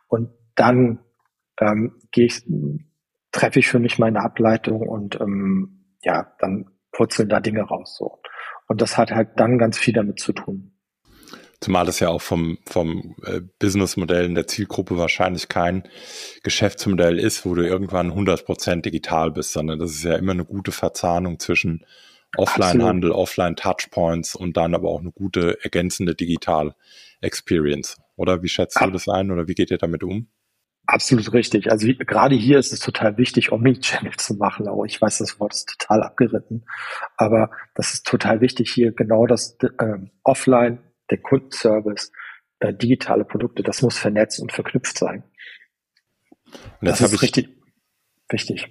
und 0.07 0.29
dann 0.55 0.99
ähm, 1.59 1.95
gehe 2.11 2.25
ich, 2.25 2.45
treffe 3.31 3.59
ich 3.59 3.67
für 3.67 3.79
mich 3.79 3.97
meine 3.97 4.21
Ableitung 4.21 4.87
und 4.87 5.19
ähm, 5.19 5.85
ja, 6.03 6.31
dann 6.39 6.69
purzeln 6.91 7.29
da 7.29 7.39
Dinge 7.39 7.63
raus 7.63 7.95
so. 7.97 8.21
Und 8.67 8.81
das 8.81 8.97
hat 8.97 9.11
halt 9.11 9.29
dann 9.37 9.57
ganz 9.57 9.77
viel 9.77 9.93
damit 9.93 10.19
zu 10.19 10.33
tun. 10.33 10.71
Zumal 11.61 11.87
es 11.87 11.99
ja 11.99 12.09
auch 12.09 12.21
vom, 12.21 12.57
vom 12.65 13.15
äh, 13.23 13.41
Businessmodell 13.59 14.25
in 14.25 14.35
der 14.35 14.47
Zielgruppe 14.47 14.97
wahrscheinlich 14.97 15.47
kein 15.47 15.83
Geschäftsmodell 16.43 17.17
ist, 17.17 17.45
wo 17.45 17.55
du 17.55 17.65
irgendwann 17.65 18.11
100% 18.11 18.81
digital 18.81 19.31
bist, 19.31 19.53
sondern 19.53 19.79
das 19.79 19.91
ist 19.91 20.03
ja 20.03 20.15
immer 20.15 20.33
eine 20.33 20.45
gute 20.45 20.71
Verzahnung 20.71 21.39
zwischen 21.39 21.85
Offline-Handel, 22.37 23.11
Offline-Touchpoints 23.11 24.35
und 24.35 24.57
dann 24.57 24.75
aber 24.75 24.89
auch 24.89 24.99
eine 24.99 25.11
gute 25.11 25.63
ergänzende 25.63 26.15
Digital-Experience. 26.15 27.97
Oder 28.17 28.43
wie 28.43 28.49
schätzt 28.49 28.79
du 28.81 28.91
das 28.91 29.07
ein 29.07 29.31
oder 29.31 29.47
wie 29.47 29.55
geht 29.55 29.71
ihr 29.71 29.77
damit 29.77 30.03
um? 30.03 30.27
Absolut 30.87 31.33
richtig. 31.33 31.71
Also 31.71 31.87
gerade 31.97 32.35
hier 32.35 32.59
ist 32.59 32.71
es 32.71 32.79
total 32.79 33.17
wichtig, 33.17 33.51
Omnichannel 33.51 34.15
zu 34.17 34.35
machen. 34.35 34.67
Aber 34.67 34.85
ich 34.85 35.01
weiß, 35.01 35.17
das 35.19 35.39
Wort 35.39 35.53
ist 35.53 35.69
total 35.79 36.03
abgeritten. 36.03 36.65
Aber 37.17 37.49
das 37.73 37.93
ist 37.93 38.05
total 38.05 38.41
wichtig, 38.41 38.71
hier 38.71 38.91
genau 38.91 39.25
das 39.25 39.57
äh, 39.61 39.97
Offline, 40.23 40.79
der 41.09 41.19
Kundenservice, 41.19 42.11
äh, 42.59 42.73
digitale 42.73 43.25
Produkte, 43.25 43.63
das 43.63 43.81
muss 43.81 43.97
vernetzt 43.97 44.39
und 44.39 44.51
verknüpft 44.51 44.97
sein. 44.97 45.23
Und 46.81 46.89
das, 46.89 46.99
das 46.99 47.13
ist 47.13 47.21
richtig 47.21 47.49
wichtig. 48.29 48.67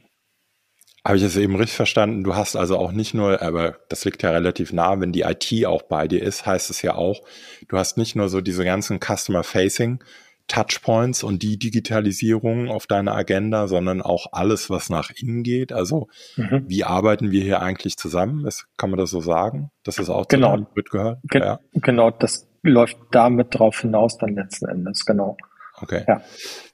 Habe 1.07 1.19
ich 1.19 1.23
es 1.23 1.37
eben 1.37 1.57
richtig 1.57 1.77
verstanden? 1.77 2.25
Du 2.25 2.35
hast 2.35 2.57
also 2.57 2.79
auch 2.79 2.93
nicht 2.93 3.13
nur, 3.13 3.43
aber 3.43 3.77
das 3.91 4.07
liegt 4.07 4.23
ja 4.23 4.31
relativ 4.31 4.73
nah, 4.73 5.01
wenn 5.01 5.13
die 5.13 5.21
IT 5.21 5.67
auch 5.67 5.83
bei 5.83 6.09
dir 6.09 6.23
ist, 6.23 6.47
heißt 6.47 6.71
es 6.71 6.81
ja 6.81 6.95
auch, 6.95 7.21
du 7.69 7.77
hast 7.77 7.99
nicht 7.99 8.17
nur 8.17 8.31
so 8.31 8.41
diese 8.41 8.65
ganzen 8.65 9.01
Customer-Facing 9.01 10.03
Touchpoints 10.49 11.23
und 11.23 11.43
die 11.43 11.59
Digitalisierung 11.59 12.69
auf 12.69 12.87
deiner 12.87 13.15
Agenda, 13.15 13.67
sondern 13.67 14.03
auch 14.03 14.27
alles, 14.33 14.69
was 14.69 14.91
nach 14.91 15.11
innen 15.11 15.43
geht. 15.43 15.73
Also 15.73 16.09
mhm. 16.37 16.65
wie 16.67 16.85
arbeiten 16.85 17.31
wir 17.31 17.43
hier 17.43 17.63
eigentlich 17.63 17.97
zusammen? 17.97 18.45
Das, 18.45 18.67
kann 18.77 18.91
man 18.91 18.99
das 18.99 19.11
so 19.11 19.21
sagen? 19.21 19.71
Das 19.85 19.99
ist 19.99 20.11
auch 20.11 20.29
genau. 20.29 20.67
mitgehört? 20.75 21.19
Ge 21.25 21.41
ja. 21.41 21.61
Genau, 21.73 22.11
das 22.11 22.47
läuft 22.63 22.97
damit 23.11 23.59
drauf 23.59 23.81
hinaus 23.81 24.19
dann 24.19 24.35
letzten 24.35 24.69
Endes, 24.69 25.05
genau. 25.05 25.37
Okay. 25.81 26.05
Ja. 26.07 26.23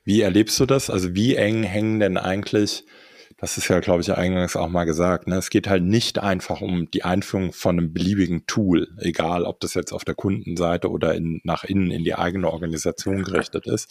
Wie 0.05 0.21
erlebst 0.21 0.59
du 0.61 0.67
das? 0.67 0.91
Also 0.91 1.15
wie 1.15 1.37
eng 1.37 1.63
hängen 1.63 2.01
denn 2.01 2.17
eigentlich 2.19 2.85
das 3.41 3.57
ist 3.57 3.69
ja, 3.69 3.81
glaube 3.81 4.03
ich, 4.03 4.13
eingangs 4.13 4.55
auch 4.55 4.69
mal 4.69 4.85
gesagt. 4.85 5.27
Ne? 5.27 5.37
Es 5.37 5.49
geht 5.49 5.67
halt 5.67 5.83
nicht 5.83 6.19
einfach 6.19 6.61
um 6.61 6.91
die 6.91 7.05
Einführung 7.05 7.53
von 7.55 7.79
einem 7.79 7.93
beliebigen 7.93 8.47
Tool, 8.47 8.89
egal 8.99 9.45
ob 9.45 9.61
das 9.61 9.73
jetzt 9.73 9.93
auf 9.93 10.05
der 10.05 10.15
Kundenseite 10.15 10.91
oder 10.91 11.15
in, 11.15 11.41
nach 11.43 11.65
innen 11.65 11.91
in 11.91 12.05
die 12.05 12.15
eigene 12.15 12.51
Organisation 12.51 13.23
gerichtet 13.23 13.67
ist. 13.67 13.89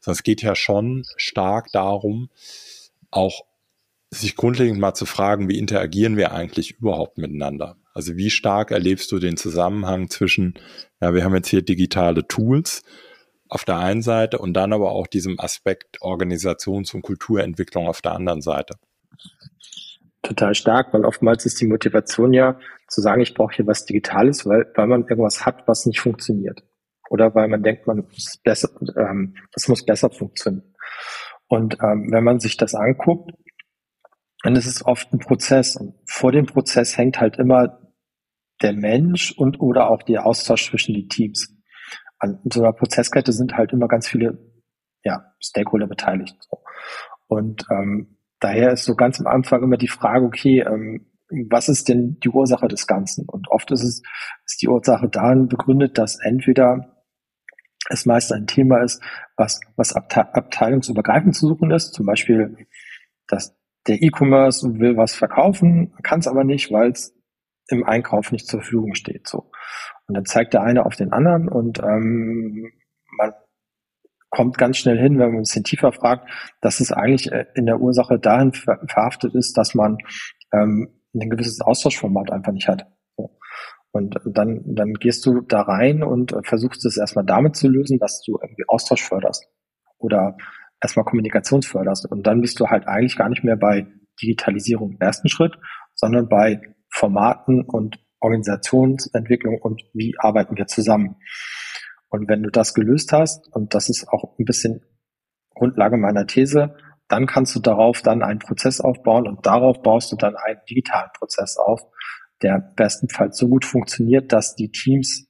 Sondern 0.00 0.18
es 0.18 0.22
geht 0.22 0.42
ja 0.42 0.54
schon 0.54 1.04
stark 1.16 1.72
darum, 1.72 2.30
auch 3.10 3.42
sich 4.10 4.36
grundlegend 4.36 4.78
mal 4.78 4.94
zu 4.94 5.06
fragen, 5.06 5.48
wie 5.48 5.58
interagieren 5.58 6.16
wir 6.16 6.30
eigentlich 6.30 6.78
überhaupt 6.78 7.18
miteinander? 7.18 7.76
Also 7.94 8.16
wie 8.16 8.30
stark 8.30 8.70
erlebst 8.70 9.10
du 9.10 9.18
den 9.18 9.36
Zusammenhang 9.36 10.08
zwischen, 10.08 10.54
ja, 11.00 11.14
wir 11.14 11.24
haben 11.24 11.34
jetzt 11.34 11.48
hier 11.48 11.62
digitale 11.62 12.28
Tools, 12.28 12.84
auf 13.48 13.64
der 13.64 13.78
einen 13.78 14.02
Seite 14.02 14.38
und 14.38 14.54
dann 14.54 14.72
aber 14.72 14.92
auch 14.92 15.06
diesem 15.06 15.38
Aspekt 15.40 16.00
Organisations- 16.00 16.94
und 16.94 17.02
Kulturentwicklung 17.02 17.86
auf 17.86 18.02
der 18.02 18.12
anderen 18.12 18.42
Seite. 18.42 18.76
Total 20.22 20.54
stark, 20.54 20.92
weil 20.92 21.04
oftmals 21.04 21.46
ist 21.46 21.60
die 21.60 21.66
Motivation 21.66 22.32
ja 22.32 22.58
zu 22.88 23.00
sagen, 23.00 23.20
ich 23.20 23.34
brauche 23.34 23.54
hier 23.54 23.66
was 23.66 23.84
Digitales, 23.84 24.46
weil, 24.46 24.70
weil 24.74 24.86
man 24.86 25.02
irgendwas 25.02 25.46
hat, 25.46 25.66
was 25.66 25.86
nicht 25.86 26.00
funktioniert. 26.00 26.62
Oder 27.10 27.34
weil 27.34 27.48
man 27.48 27.62
denkt, 27.62 27.86
man 27.86 27.98
muss 27.98 28.38
besser, 28.42 28.68
ähm, 28.96 29.36
das 29.52 29.68
muss 29.68 29.84
besser 29.84 30.10
funktionieren. 30.10 30.74
Und 31.46 31.78
ähm, 31.82 32.08
wenn 32.10 32.24
man 32.24 32.40
sich 32.40 32.56
das 32.56 32.74
anguckt, 32.74 33.32
dann 34.42 34.56
ist 34.56 34.66
es 34.66 34.84
oft 34.84 35.12
ein 35.12 35.18
Prozess. 35.18 35.76
Und 35.76 35.94
vor 36.06 36.32
dem 36.32 36.46
Prozess 36.46 36.96
hängt 36.98 37.20
halt 37.20 37.38
immer 37.38 37.80
der 38.60 38.72
Mensch 38.72 39.32
und 39.32 39.60
oder 39.60 39.90
auch 39.90 40.02
der 40.02 40.26
Austausch 40.26 40.70
zwischen 40.70 40.94
die 40.94 41.08
Teams 41.08 41.57
an 42.18 42.40
so 42.52 42.62
einer 42.62 42.72
Prozesskette 42.72 43.32
sind 43.32 43.56
halt 43.56 43.72
immer 43.72 43.88
ganz 43.88 44.08
viele 44.08 44.38
ja, 45.04 45.32
Stakeholder 45.40 45.86
beteiligt. 45.86 46.36
Und 47.26 47.64
ähm, 47.70 48.18
daher 48.40 48.72
ist 48.72 48.84
so 48.84 48.94
ganz 48.94 49.20
am 49.20 49.26
Anfang 49.26 49.62
immer 49.62 49.76
die 49.76 49.88
Frage, 49.88 50.24
okay, 50.24 50.60
ähm, 50.60 51.06
was 51.50 51.68
ist 51.68 51.88
denn 51.88 52.18
die 52.20 52.30
Ursache 52.30 52.68
des 52.68 52.86
Ganzen? 52.86 53.28
Und 53.28 53.48
oft 53.50 53.70
ist 53.70 53.82
es 53.82 54.02
ist 54.46 54.62
die 54.62 54.68
Ursache 54.68 55.08
darin 55.08 55.48
begründet, 55.48 55.98
dass 55.98 56.18
entweder 56.22 57.04
es 57.90 58.06
meist 58.06 58.32
ein 58.32 58.46
Thema 58.46 58.82
ist, 58.82 59.02
was, 59.36 59.60
was 59.76 59.94
abte 59.94 60.34
abteilungsübergreifend 60.34 61.34
zu 61.34 61.48
suchen 61.48 61.70
ist, 61.70 61.94
zum 61.94 62.06
Beispiel, 62.06 62.66
dass 63.26 63.56
der 63.86 64.02
E-Commerce 64.02 64.78
will 64.78 64.96
was 64.96 65.14
verkaufen, 65.14 65.94
kann 66.02 66.20
es 66.20 66.26
aber 66.26 66.44
nicht, 66.44 66.70
weil 66.72 66.90
es 66.90 67.14
im 67.68 67.84
Einkauf 67.84 68.32
nicht 68.32 68.46
zur 68.46 68.60
Verfügung 68.60 68.94
steht. 68.94 69.28
So. 69.28 69.50
Und 70.08 70.14
dann 70.14 70.24
zeigt 70.24 70.54
der 70.54 70.62
eine 70.62 70.86
auf 70.86 70.96
den 70.96 71.12
anderen 71.12 71.48
und 71.48 71.80
ähm, 71.80 72.72
man 73.18 73.32
kommt 74.30 74.58
ganz 74.58 74.78
schnell 74.78 74.98
hin, 74.98 75.18
wenn 75.18 75.28
man 75.28 75.36
ein 75.36 75.42
bisschen 75.42 75.64
tiefer 75.64 75.92
fragt, 75.92 76.28
dass 76.60 76.80
es 76.80 76.92
eigentlich 76.92 77.30
äh, 77.30 77.46
in 77.54 77.66
der 77.66 77.80
Ursache 77.80 78.18
dahin 78.18 78.52
ver 78.52 78.78
verhaftet 78.88 79.34
ist, 79.34 79.56
dass 79.56 79.74
man 79.74 79.98
ähm, 80.52 80.88
ein 81.14 81.30
gewisses 81.30 81.60
Austauschformat 81.60 82.30
einfach 82.32 82.52
nicht 82.52 82.68
hat. 82.68 82.86
So. 83.16 83.38
Und 83.92 84.18
dann, 84.24 84.62
dann 84.64 84.94
gehst 84.94 85.24
du 85.26 85.40
da 85.42 85.62
rein 85.62 86.02
und 86.02 86.34
versuchst 86.44 86.84
es 86.84 86.98
erstmal 86.98 87.24
damit 87.24 87.56
zu 87.56 87.68
lösen, 87.68 87.98
dass 87.98 88.22
du 88.22 88.38
irgendwie 88.40 88.64
Austausch 88.68 89.02
förderst 89.02 89.46
oder 89.98 90.36
erstmal 90.80 91.04
Kommunikation 91.04 91.62
förderst. 91.62 92.10
Und 92.10 92.26
dann 92.26 92.40
bist 92.40 92.60
du 92.60 92.68
halt 92.68 92.86
eigentlich 92.86 93.16
gar 93.16 93.28
nicht 93.28 93.44
mehr 93.44 93.56
bei 93.56 93.86
Digitalisierung 94.22 94.92
im 94.92 95.00
ersten 95.00 95.28
Schritt, 95.28 95.58
sondern 95.94 96.28
bei 96.28 96.60
Formaten 96.90 97.62
und 97.62 97.98
Organisationsentwicklung 98.20 99.58
und 99.60 99.82
wie 99.92 100.14
arbeiten 100.18 100.56
wir 100.56 100.66
zusammen. 100.66 101.16
Und 102.08 102.28
wenn 102.28 102.42
du 102.42 102.50
das 102.50 102.74
gelöst 102.74 103.12
hast, 103.12 103.48
und 103.54 103.74
das 103.74 103.88
ist 103.88 104.08
auch 104.08 104.38
ein 104.38 104.44
bisschen 104.44 104.82
Grundlage 105.54 105.96
meiner 105.96 106.26
These, 106.26 106.74
dann 107.08 107.26
kannst 107.26 107.54
du 107.54 107.60
darauf 107.60 108.02
dann 108.02 108.22
einen 108.22 108.38
Prozess 108.38 108.80
aufbauen 108.80 109.26
und 109.26 109.46
darauf 109.46 109.82
baust 109.82 110.12
du 110.12 110.16
dann 110.16 110.36
einen 110.36 110.60
digitalen 110.68 111.10
Prozess 111.18 111.56
auf, 111.56 111.80
der 112.42 112.72
bestenfalls 112.76 113.36
so 113.36 113.48
gut 113.48 113.64
funktioniert, 113.64 114.32
dass 114.32 114.54
die 114.54 114.70
Teams 114.70 115.26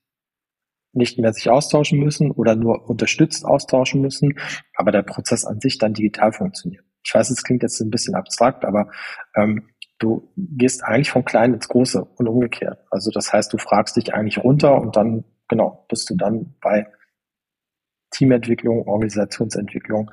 nicht 0.93 1.19
mehr 1.19 1.33
sich 1.33 1.49
austauschen 1.49 2.01
müssen 2.01 2.31
oder 2.31 2.57
nur 2.57 2.89
unterstützt 2.89 3.45
austauschen 3.45 4.01
müssen, 4.01 4.39
aber 4.75 4.91
der 4.91 5.03
Prozess 5.03 5.45
an 5.45 5.61
sich 5.61 5.79
dann 5.79 5.95
digital 5.95 6.33
funktioniert. 6.33 6.85
Ich 7.05 7.15
weiß, 7.15 7.31
es 7.31 7.43
klingt 7.43 7.63
jetzt 7.63 7.81
ein 7.81 7.91
bisschen 7.91 8.15
abstrakt, 8.15 8.65
aber 8.65 8.91
ähm, 9.37 9.71
du 9.99 10.33
gehst 10.37 10.85
eigentlich 10.85 11.11
vom 11.11 11.25
Kleinen 11.25 11.55
ins 11.55 11.69
Große 11.69 12.03
und 12.03 12.29
umgekehrt. 12.29 12.79
Also 12.91 13.11
das 13.11 13.33
heißt, 13.33 13.53
du 13.53 13.59
fragst 13.59 13.97
dich 13.97 14.15
eigentlich 14.15 14.39
runter 14.39 14.81
und 14.81 14.97
dann, 14.97 15.25
genau, 15.49 15.85
bist 15.89 16.09
du 16.11 16.17
dann 16.17 16.55
bei 16.61 16.87
Teamentwicklung, 18.11 18.87
Organisationsentwicklung. 18.87 20.11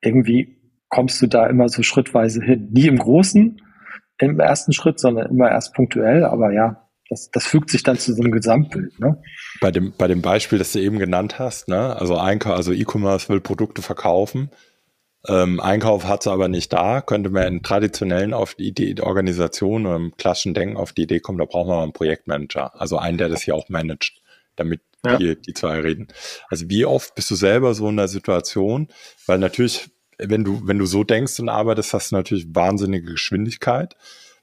Irgendwie 0.00 0.58
kommst 0.88 1.20
du 1.20 1.26
da 1.26 1.46
immer 1.46 1.68
so 1.68 1.82
schrittweise 1.82 2.42
hin. 2.42 2.70
Nie 2.72 2.86
im 2.86 2.98
Großen, 2.98 3.60
im 4.18 4.40
ersten 4.40 4.72
Schritt, 4.72 5.00
sondern 5.00 5.28
immer 5.28 5.50
erst 5.50 5.74
punktuell, 5.74 6.24
aber 6.24 6.52
ja, 6.52 6.88
das, 7.10 7.30
das 7.30 7.46
fügt 7.46 7.70
sich 7.70 7.82
dann 7.82 7.98
zu 7.98 8.14
so 8.14 8.22
einem 8.22 8.32
Gesamtbild. 8.32 8.98
Ne? 8.98 9.20
Bei, 9.60 9.70
dem, 9.70 9.92
bei 9.98 10.06
dem 10.06 10.22
Beispiel, 10.22 10.58
das 10.58 10.72
du 10.72 10.80
eben 10.80 10.98
genannt 10.98 11.38
hast, 11.38 11.68
ne? 11.68 11.96
also 11.96 12.16
also 12.16 12.72
E-Commerce 12.72 13.28
will 13.28 13.40
Produkte 13.40 13.82
verkaufen, 13.82 14.50
ähm, 15.26 15.58
Einkauf 15.60 16.04
hat 16.04 16.20
es 16.20 16.26
aber 16.26 16.48
nicht 16.48 16.72
da, 16.72 17.00
könnte 17.00 17.30
man 17.30 17.46
in 17.46 17.62
traditionellen 17.62 18.34
auf 18.34 18.54
die 18.54 18.68
Idee 18.68 18.94
der 18.94 19.06
Organisation 19.06 19.86
oder 19.86 19.96
im 19.96 20.16
klassischen 20.16 20.52
Denken 20.52 20.76
auf 20.76 20.92
die 20.92 21.02
Idee 21.02 21.20
kommen, 21.20 21.38
da 21.38 21.46
brauchen 21.46 21.70
wir 21.70 21.76
mal 21.76 21.82
einen 21.82 21.92
Projektmanager, 21.92 22.78
also 22.78 22.98
einen, 22.98 23.16
der 23.16 23.30
das 23.30 23.42
hier 23.42 23.54
auch 23.54 23.68
managt, 23.70 24.20
damit 24.56 24.82
ja. 25.04 25.16
die, 25.16 25.40
die 25.40 25.54
zwei 25.54 25.80
reden. 25.80 26.08
Also 26.48 26.68
wie 26.68 26.84
oft 26.84 27.14
bist 27.14 27.30
du 27.30 27.36
selber 27.36 27.74
so 27.74 27.88
in 27.88 27.96
der 27.96 28.08
Situation? 28.08 28.88
Weil 29.26 29.38
natürlich, 29.38 29.88
wenn 30.18 30.44
du, 30.44 30.60
wenn 30.66 30.78
du 30.78 30.86
so 30.86 31.04
denkst 31.04 31.40
und 31.40 31.48
arbeitest, 31.48 31.94
hast 31.94 32.12
du 32.12 32.16
natürlich 32.16 32.46
wahnsinnige 32.54 33.12
Geschwindigkeit, 33.12 33.96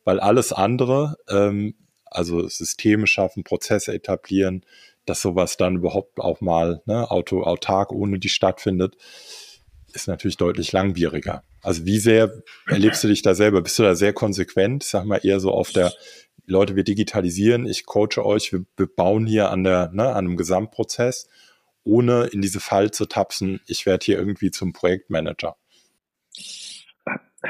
weil 0.03 0.19
alles 0.19 0.51
andere, 0.51 1.17
ähm, 1.29 1.75
also 2.05 2.47
Systeme 2.47 3.05
schaffen, 3.05 3.43
Prozesse 3.43 3.93
etablieren, 3.93 4.65
dass 5.05 5.21
sowas 5.21 5.57
dann 5.57 5.77
überhaupt 5.77 6.19
auch 6.19 6.41
mal 6.41 6.81
ne, 6.85 7.09
auto, 7.09 7.43
autark 7.43 7.91
ohne 7.91 8.19
die 8.19 8.29
stattfindet, 8.29 8.97
ist 9.91 10.07
natürlich 10.07 10.37
deutlich 10.37 10.71
langwieriger. 10.71 11.43
Also 11.61 11.85
wie 11.85 11.99
sehr 11.99 12.31
erlebst 12.67 13.03
du 13.03 13.07
dich 13.07 13.21
da 13.21 13.35
selber? 13.35 13.61
Bist 13.61 13.77
du 13.79 13.83
da 13.83 13.95
sehr 13.95 14.13
konsequent? 14.13 14.83
Sag 14.83 15.05
mal 15.05 15.19
eher 15.23 15.39
so 15.39 15.51
auf 15.51 15.71
der 15.71 15.93
Leute, 16.45 16.75
wir 16.75 16.83
digitalisieren, 16.83 17.65
ich 17.65 17.85
coache 17.85 18.25
euch, 18.25 18.51
wir, 18.51 18.65
wir 18.75 18.87
bauen 18.87 19.25
hier 19.25 19.51
an 19.51 19.63
der, 19.63 19.91
ne, 19.93 20.09
an 20.09 20.25
einem 20.25 20.37
Gesamtprozess. 20.37 21.29
ohne 21.83 22.25
in 22.25 22.41
diese 22.41 22.59
Falle 22.59 22.91
zu 22.91 23.05
tapsen, 23.05 23.61
ich 23.67 23.85
werde 23.85 24.05
hier 24.05 24.17
irgendwie 24.17 24.51
zum 24.51 24.73
Projektmanager? 24.73 25.55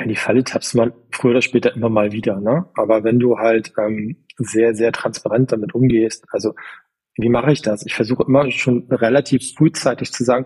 Die 0.05 0.15
Falle 0.15 0.43
tappst 0.43 0.73
man 0.75 0.93
früher 1.11 1.31
oder 1.31 1.41
später 1.41 1.75
immer 1.75 1.89
mal 1.89 2.13
wieder, 2.13 2.39
ne? 2.39 2.65
Aber 2.75 3.03
wenn 3.03 3.19
du 3.19 3.39
halt 3.39 3.73
ähm, 3.77 4.15
sehr, 4.37 4.73
sehr 4.73 4.93
transparent 4.93 5.51
damit 5.51 5.75
umgehst, 5.75 6.25
also 6.31 6.55
wie 7.15 7.27
mache 7.27 7.51
ich 7.51 7.61
das? 7.61 7.85
Ich 7.85 7.93
versuche 7.93 8.23
immer 8.25 8.49
schon 8.51 8.87
relativ 8.89 9.53
frühzeitig 9.53 10.13
zu 10.13 10.23
sagen, 10.23 10.45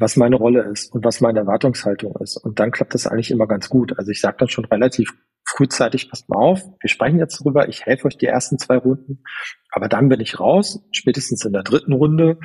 was 0.00 0.16
meine 0.16 0.36
Rolle 0.36 0.62
ist 0.62 0.92
und 0.92 1.04
was 1.04 1.20
meine 1.20 1.40
Erwartungshaltung 1.40 2.16
ist. 2.20 2.38
Und 2.38 2.58
dann 2.58 2.70
klappt 2.70 2.94
das 2.94 3.06
eigentlich 3.06 3.30
immer 3.30 3.46
ganz 3.46 3.68
gut. 3.68 3.96
Also 3.98 4.10
ich 4.10 4.20
sage 4.20 4.38
dann 4.38 4.48
schon 4.48 4.64
relativ 4.64 5.12
frühzeitig, 5.46 6.08
passt 6.08 6.28
mal 6.28 6.38
auf, 6.38 6.62
wir 6.80 6.88
sprechen 6.88 7.18
jetzt 7.18 7.40
darüber, 7.40 7.68
ich 7.68 7.84
helfe 7.84 8.06
euch 8.06 8.16
die 8.16 8.26
ersten 8.26 8.58
zwei 8.58 8.76
Runden, 8.76 9.22
aber 9.70 9.88
dann 9.88 10.08
bin 10.08 10.20
ich 10.20 10.38
raus, 10.38 10.80
spätestens 10.92 11.44
in 11.44 11.52
der 11.52 11.62
dritten 11.62 11.92
Runde 11.92 12.38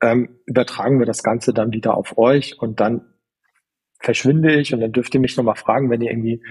ähm, 0.00 0.40
übertragen 0.46 0.98
wir 0.98 1.06
das 1.06 1.22
Ganze 1.22 1.52
dann 1.52 1.72
wieder 1.72 1.96
auf 1.96 2.16
euch 2.18 2.58
und 2.58 2.80
dann 2.80 3.02
verschwinde 4.00 4.54
ich 4.54 4.72
und 4.72 4.80
dann 4.80 4.92
dürft 4.92 5.14
ihr 5.14 5.20
mich 5.20 5.36
nochmal 5.36 5.56
fragen, 5.56 5.90
wenn 5.90 6.00
ihr 6.00 6.10
irgendwie 6.10 6.42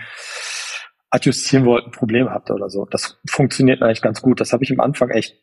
adjustieren 1.09 1.65
wollt, 1.65 1.85
ein 1.85 1.91
Problem 1.91 2.29
habt 2.29 2.51
oder 2.51 2.69
so. 2.69 2.85
Das 2.85 3.19
funktioniert 3.29 3.81
eigentlich 3.81 4.01
ganz 4.01 4.21
gut. 4.21 4.41
Das 4.41 4.53
habe 4.53 4.63
ich 4.63 4.71
am 4.71 4.81
Anfang 4.81 5.09
echt, 5.09 5.41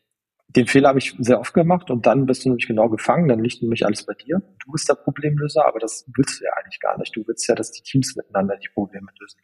den 0.56 0.66
Fehler 0.66 0.90
habe 0.90 0.99
ich 0.99 1.14
sehr 1.18 1.40
oft 1.40 1.54
gemacht 1.54 1.90
und 1.90 2.06
dann 2.06 2.26
bist 2.26 2.44
du 2.44 2.50
nämlich 2.50 2.66
genau 2.66 2.88
gefangen, 2.88 3.28
dann 3.28 3.42
liegt 3.42 3.62
nämlich 3.62 3.87
alles 3.87 4.04
bei 4.04 4.14
dir. 4.14 4.42
Du 4.64 4.73
bist 4.73 4.88
der 4.88 4.94
Problemlöser, 4.94 5.66
aber 5.66 5.78
das 5.78 6.04
willst 6.14 6.40
du 6.40 6.44
ja 6.44 6.50
eigentlich 6.56 6.80
gar 6.80 6.99
nicht. 6.99 7.14
Du 7.16 7.26
willst 7.26 7.49
ja, 7.49 7.54
dass 7.54 7.73
die 7.73 7.82
Teams 7.82 8.14
miteinander 8.16 8.56
die 8.56 8.68
Probleme 8.68 9.09
lösen. 9.18 9.40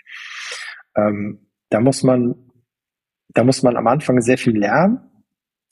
Ähm, 0.97 1.47
da 1.71 1.81
muss 1.81 2.03
man, 2.03 2.35
da 3.29 3.45
muss 3.45 3.63
man 3.63 3.77
am 3.77 3.87
Anfang 3.87 4.21
sehr 4.21 4.39
viel 4.39 4.59
lernen, 4.59 5.01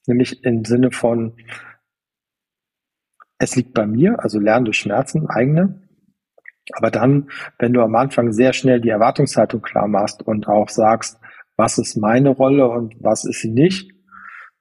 nämlich 0.07 0.43
im 0.45 0.64
Sinne 0.64 0.90
von, 0.90 1.37
es 3.38 3.57
liegt 3.57 3.75
bei 3.75 3.87
mir, 3.87 4.19
also 4.21 4.38
lernen 4.38 4.64
durch 4.64 4.78
Schmerzen, 4.78 5.28
eigene. 5.28 5.83
Aber 6.73 6.90
dann, 6.90 7.31
wenn 7.59 7.73
du 7.73 7.83
am 7.83 7.95
Anfang 7.95 8.33
sehr 8.33 8.52
schnell 8.52 8.81
die 8.81 8.88
Erwartungshaltung 8.88 9.61
klar 9.61 9.87
machst 9.87 10.23
und 10.23 10.49
auch 10.49 10.69
sagst, 10.69 11.21
was 11.57 11.78
ist 11.78 11.97
meine 11.97 12.31
Rolle 12.31 12.69
und 12.69 12.95
was 13.00 13.25
ist 13.25 13.40
sie 13.40 13.50
nicht, 13.50 13.96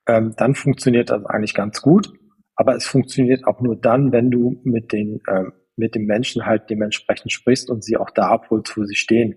ähm, 0.08 0.34
dann 0.38 0.56
funktioniert 0.56 1.10
das 1.10 1.26
eigentlich 1.26 1.54
ganz 1.54 1.82
gut. 1.82 2.14
Aber 2.56 2.76
es 2.76 2.86
funktioniert 2.86 3.46
auch 3.46 3.60
nur 3.62 3.76
dann, 3.76 4.12
wenn 4.12 4.32
du 4.32 4.62
mit 4.64 4.94
den, 4.94 5.22
ähm, 5.30 5.54
mit 5.76 5.94
den 5.96 6.06
Menschen 6.06 6.46
halt 6.46 6.70
dementsprechend 6.70 7.32
sprichst 7.32 7.70
und 7.70 7.84
sie 7.84 7.98
auch 7.98 8.10
da 8.10 8.30
abholst, 8.30 8.78
wo 8.78 8.86
sie 8.86 8.96
stehen. 8.96 9.36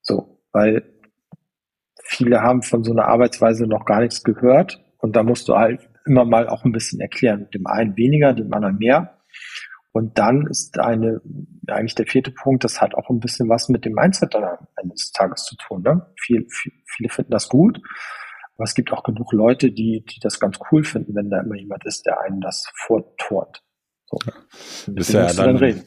So, 0.00 0.40
weil 0.52 0.82
viele 2.02 2.40
haben 2.40 2.62
von 2.62 2.84
so 2.84 2.92
einer 2.92 3.06
Arbeitsweise 3.06 3.66
noch 3.66 3.84
gar 3.84 4.00
nichts 4.00 4.24
gehört 4.24 4.82
und 4.98 5.14
da 5.14 5.22
musst 5.22 5.48
du 5.48 5.56
halt 5.56 5.88
immer 6.06 6.24
mal 6.24 6.48
auch 6.48 6.64
ein 6.64 6.72
bisschen 6.72 7.00
erklären. 7.00 7.48
Dem 7.52 7.66
einen 7.66 7.96
weniger, 7.96 8.32
dem 8.32 8.52
anderen 8.54 8.78
mehr. 8.78 9.18
Und 9.92 10.18
dann 10.18 10.46
ist 10.46 10.78
eine, 10.78 11.20
eigentlich 11.66 11.94
der 11.94 12.06
vierte 12.06 12.30
Punkt, 12.30 12.64
das 12.64 12.80
hat 12.80 12.94
auch 12.94 13.08
ein 13.10 13.20
bisschen 13.20 13.48
was 13.48 13.68
mit 13.68 13.84
dem 13.84 13.94
Mindset 13.94 14.34
dann 14.34 14.44
am 14.44 14.66
Ende 14.76 14.94
des 14.94 15.10
Tages 15.10 15.44
zu 15.44 15.56
tun. 15.56 15.82
Ne? 15.82 16.06
Viel, 16.20 16.46
viel, 16.50 16.72
viele 16.84 17.08
finden 17.08 17.30
das 17.30 17.48
gut, 17.48 17.80
aber 18.56 18.64
es 18.64 18.74
gibt 18.74 18.92
auch 18.92 19.02
genug 19.02 19.32
Leute, 19.32 19.70
die, 19.70 20.04
die 20.04 20.20
das 20.20 20.40
ganz 20.40 20.58
cool 20.70 20.84
finden, 20.84 21.14
wenn 21.14 21.30
da 21.30 21.40
immer 21.40 21.56
jemand 21.56 21.84
ist, 21.84 22.06
der 22.06 22.20
einen 22.20 22.40
das 22.40 22.64
vorturnt. 22.74 23.62
So. 24.06 24.18
Du 24.86 24.94
bist 24.94 25.12
ja 25.12 25.32
dann, 25.32 25.58
dann 25.58 25.82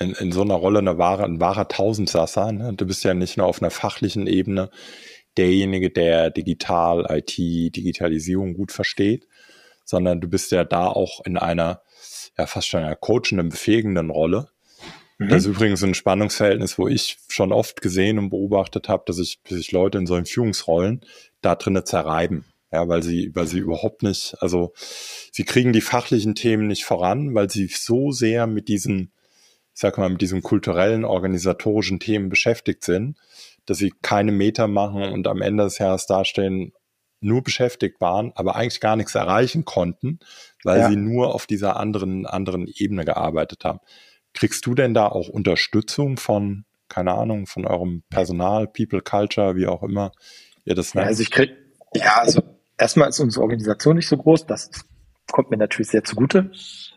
in, 0.00 0.12
in 0.12 0.32
so 0.32 0.42
einer 0.42 0.54
Rolle 0.54 0.78
eine 0.78 0.98
wahre, 0.98 1.24
ein 1.24 1.40
wahrer 1.40 1.68
Tausendsasser. 1.68 2.52
Ne? 2.52 2.74
Du 2.74 2.86
bist 2.86 3.04
ja 3.04 3.14
nicht 3.14 3.36
nur 3.36 3.46
auf 3.46 3.62
einer 3.62 3.70
fachlichen 3.70 4.26
Ebene 4.26 4.70
derjenige, 5.36 5.90
der 5.90 6.30
digital, 6.30 7.06
IT, 7.10 7.36
Digitalisierung 7.38 8.54
gut 8.54 8.72
versteht, 8.72 9.28
sondern 9.84 10.20
du 10.20 10.28
bist 10.28 10.50
ja 10.50 10.64
da 10.64 10.86
auch 10.88 11.24
in 11.24 11.36
einer, 11.36 11.82
ja 12.36 12.46
fast 12.46 12.68
schon 12.68 12.82
einer 12.82 12.96
coachenden, 12.96 13.48
befähigenden 13.48 14.10
Rolle. 14.10 14.48
Mhm. 15.18 15.28
Das 15.28 15.44
ist 15.44 15.48
übrigens 15.48 15.82
ein 15.82 15.94
Spannungsverhältnis, 15.94 16.78
wo 16.78 16.88
ich 16.88 17.18
schon 17.28 17.52
oft 17.52 17.82
gesehen 17.82 18.18
und 18.18 18.30
beobachtet 18.30 18.88
habe, 18.88 19.04
dass 19.06 19.16
sich 19.16 19.40
dass 19.48 19.72
Leute 19.72 19.98
in 19.98 20.06
solchen 20.06 20.26
Führungsrollen 20.26 21.02
da 21.40 21.54
drinnen 21.54 21.84
zerreiben. 21.84 22.44
Ja, 22.70 22.86
weil 22.86 23.02
sie, 23.02 23.30
weil 23.34 23.46
sie 23.46 23.60
überhaupt 23.60 24.02
nicht, 24.02 24.36
also 24.40 24.74
sie 25.32 25.44
kriegen 25.44 25.72
die 25.72 25.80
fachlichen 25.80 26.34
Themen 26.34 26.66
nicht 26.66 26.84
voran, 26.84 27.34
weil 27.34 27.48
sie 27.48 27.66
so 27.66 28.10
sehr 28.10 28.46
mit 28.46 28.68
diesen 28.68 29.12
ich 29.78 29.82
sag 29.82 29.96
mal, 29.96 30.08
mit 30.08 30.20
diesen 30.20 30.42
kulturellen, 30.42 31.04
organisatorischen 31.04 32.00
Themen 32.00 32.30
beschäftigt 32.30 32.82
sind, 32.82 33.16
dass 33.64 33.78
sie 33.78 33.94
keine 34.02 34.32
Meter 34.32 34.66
machen 34.66 35.04
und 35.04 35.28
am 35.28 35.40
Ende 35.40 35.62
des 35.62 35.78
Jahres 35.78 36.06
dastehen, 36.06 36.72
nur 37.20 37.44
beschäftigt 37.44 38.00
waren, 38.00 38.32
aber 38.34 38.56
eigentlich 38.56 38.80
gar 38.80 38.96
nichts 38.96 39.14
erreichen 39.14 39.64
konnten, 39.64 40.18
weil 40.64 40.80
ja. 40.80 40.88
sie 40.88 40.96
nur 40.96 41.32
auf 41.32 41.46
dieser 41.46 41.76
anderen, 41.76 42.26
anderen 42.26 42.66
Ebene 42.66 43.04
gearbeitet 43.04 43.64
haben. 43.64 43.78
Kriegst 44.38 44.64
du 44.66 44.74
denn 44.74 44.94
da 44.94 45.08
auch 45.08 45.28
Unterstützung 45.28 46.16
von, 46.16 46.64
keine 46.88 47.14
Ahnung, 47.14 47.46
von 47.48 47.66
eurem 47.66 48.04
Personal, 48.08 48.68
People 48.68 49.00
Culture, 49.00 49.56
wie 49.56 49.66
auch 49.66 49.82
immer 49.82 50.12
ihr 50.64 50.76
das 50.76 50.94
nennt? 50.94 51.06
Ja, 51.06 51.08
also 51.08 51.22
ich 51.22 51.32
krieg, 51.32 51.50
ja, 51.92 52.18
also 52.20 52.42
erstmal 52.78 53.08
ist 53.08 53.18
unsere 53.18 53.42
Organisation 53.42 53.96
nicht 53.96 54.06
so 54.06 54.16
groß, 54.16 54.46
das 54.46 54.70
kommt 55.26 55.50
mir 55.50 55.56
natürlich 55.56 55.88
sehr 55.88 56.04
zugute. 56.04 56.52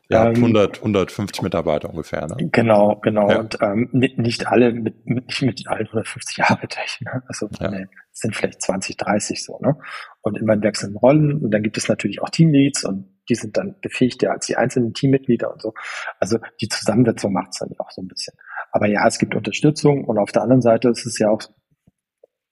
Ja, 0.08 0.28
ähm, 0.28 0.36
100, 0.36 0.80
150 0.80 1.42
Mitarbeiter 1.42 1.90
ungefähr. 1.90 2.28
Ne? 2.28 2.50
Genau, 2.52 2.98
genau. 3.02 3.30
Ja. 3.30 3.40
Und 3.40 3.58
ähm, 3.62 3.90
nicht 3.92 4.46
alle, 4.48 4.72
mit, 4.74 5.06
nicht 5.08 5.42
mit 5.42 5.68
allen 5.68 5.88
150 5.88 6.44
arbeite 6.44 6.80
ich. 6.86 7.02
Ne? 7.02 7.24
Also 7.28 7.50
ja. 7.60 7.72
nee, 7.72 7.88
sind 8.12 8.36
vielleicht 8.36 8.62
20, 8.62 8.98
30 8.98 9.44
so. 9.44 9.58
Ne? 9.62 9.78
Und 10.22 10.38
immer 10.38 10.54
in 10.54 10.62
wechselnden 10.62 10.98
Rollen. 10.98 11.42
Und 11.42 11.52
dann 11.52 11.64
gibt 11.64 11.78
es 11.78 11.88
natürlich 11.88 12.22
auch 12.22 12.30
Teamleads 12.30 12.84
und 12.84 13.11
die 13.32 13.36
sind 13.36 13.56
dann 13.56 13.76
befähigter 13.82 14.32
als 14.32 14.48
die 14.48 14.58
einzelnen 14.58 14.94
Teammitglieder 14.94 15.54
und 15.54 15.62
so. 15.62 15.74
Also 16.20 16.38
die 16.60 16.68
Zusammensetzung 16.68 17.32
macht 17.32 17.52
es 17.54 17.60
dann 17.60 17.70
auch 17.80 17.90
so 17.90 18.02
ein 18.02 18.10
bisschen. 18.10 18.34
Aber 18.74 18.88
ja, 18.88 19.08
es 19.08 19.20
gibt 19.20 19.36
Unterstützung 19.36 20.04
und 20.04 20.18
auf 20.18 20.34
der 20.34 20.42
anderen 20.42 20.62
Seite 20.62 20.90
ist 20.90 21.06
es 21.06 21.18
ja 21.18 21.30
auch 21.30 21.42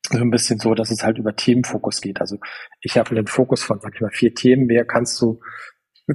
so 0.10 0.20
ein 0.20 0.32
bisschen 0.32 0.58
so, 0.58 0.74
dass 0.76 0.90
es 0.90 1.04
halt 1.04 1.18
über 1.18 1.36
Themenfokus 1.36 2.00
geht. 2.00 2.22
Also 2.22 2.38
ich 2.80 2.98
habe 2.98 3.10
einen 3.12 3.28
Fokus 3.28 3.62
von, 3.62 3.82
sag 3.82 3.94
ich 3.94 4.02
mal, 4.02 4.10
vier 4.12 4.34
Themen. 4.34 4.68
Mehr 4.68 4.86
kannst 4.86 5.20
du 5.20 5.42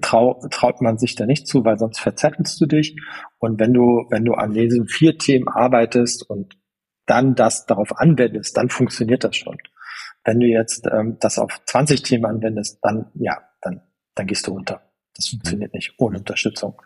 trau, 0.00 0.40
traut 0.50 0.81
man 0.81 0.96
sich 0.96 1.14
da 1.14 1.27
nicht 1.27 1.46
zu, 1.46 1.66
weil 1.66 1.79
sonst 1.79 2.00
verzettelst 2.00 2.59
du 2.59 2.64
dich. 2.64 2.96
Und 3.38 3.61
wenn 3.61 3.74
du, 3.74 4.07
wenn 4.09 4.24
du 4.24 4.33
an 4.33 4.55
diesen 4.55 4.88
vier 4.88 5.18
Themen 5.18 5.46
arbeitest 5.48 6.29
und 6.29 6.57
dann 7.05 7.35
das 7.35 7.66
darauf 7.66 7.98
anwendest, 7.98 8.57
dann 8.57 8.70
funktioniert 8.70 9.24
das 9.24 9.37
schon. 9.37 9.59
Wenn 10.24 10.40
du 10.40 10.46
jetzt 10.46 10.87
ähm, 10.90 11.18
das 11.20 11.38
auf 11.38 11.61
20 11.66 12.03
Themen 12.03 12.24
anwendest, 12.24 12.79
dann 12.81 13.11
ja, 13.12 13.42
dann, 14.14 14.27
gehst 14.27 14.46
du 14.46 14.55
unter. 14.55 14.83
Das 15.16 15.29
funktioniert 15.29 15.74
nicht 15.74 15.94
ohne 15.98 16.18
Unterstützung. 16.18 16.81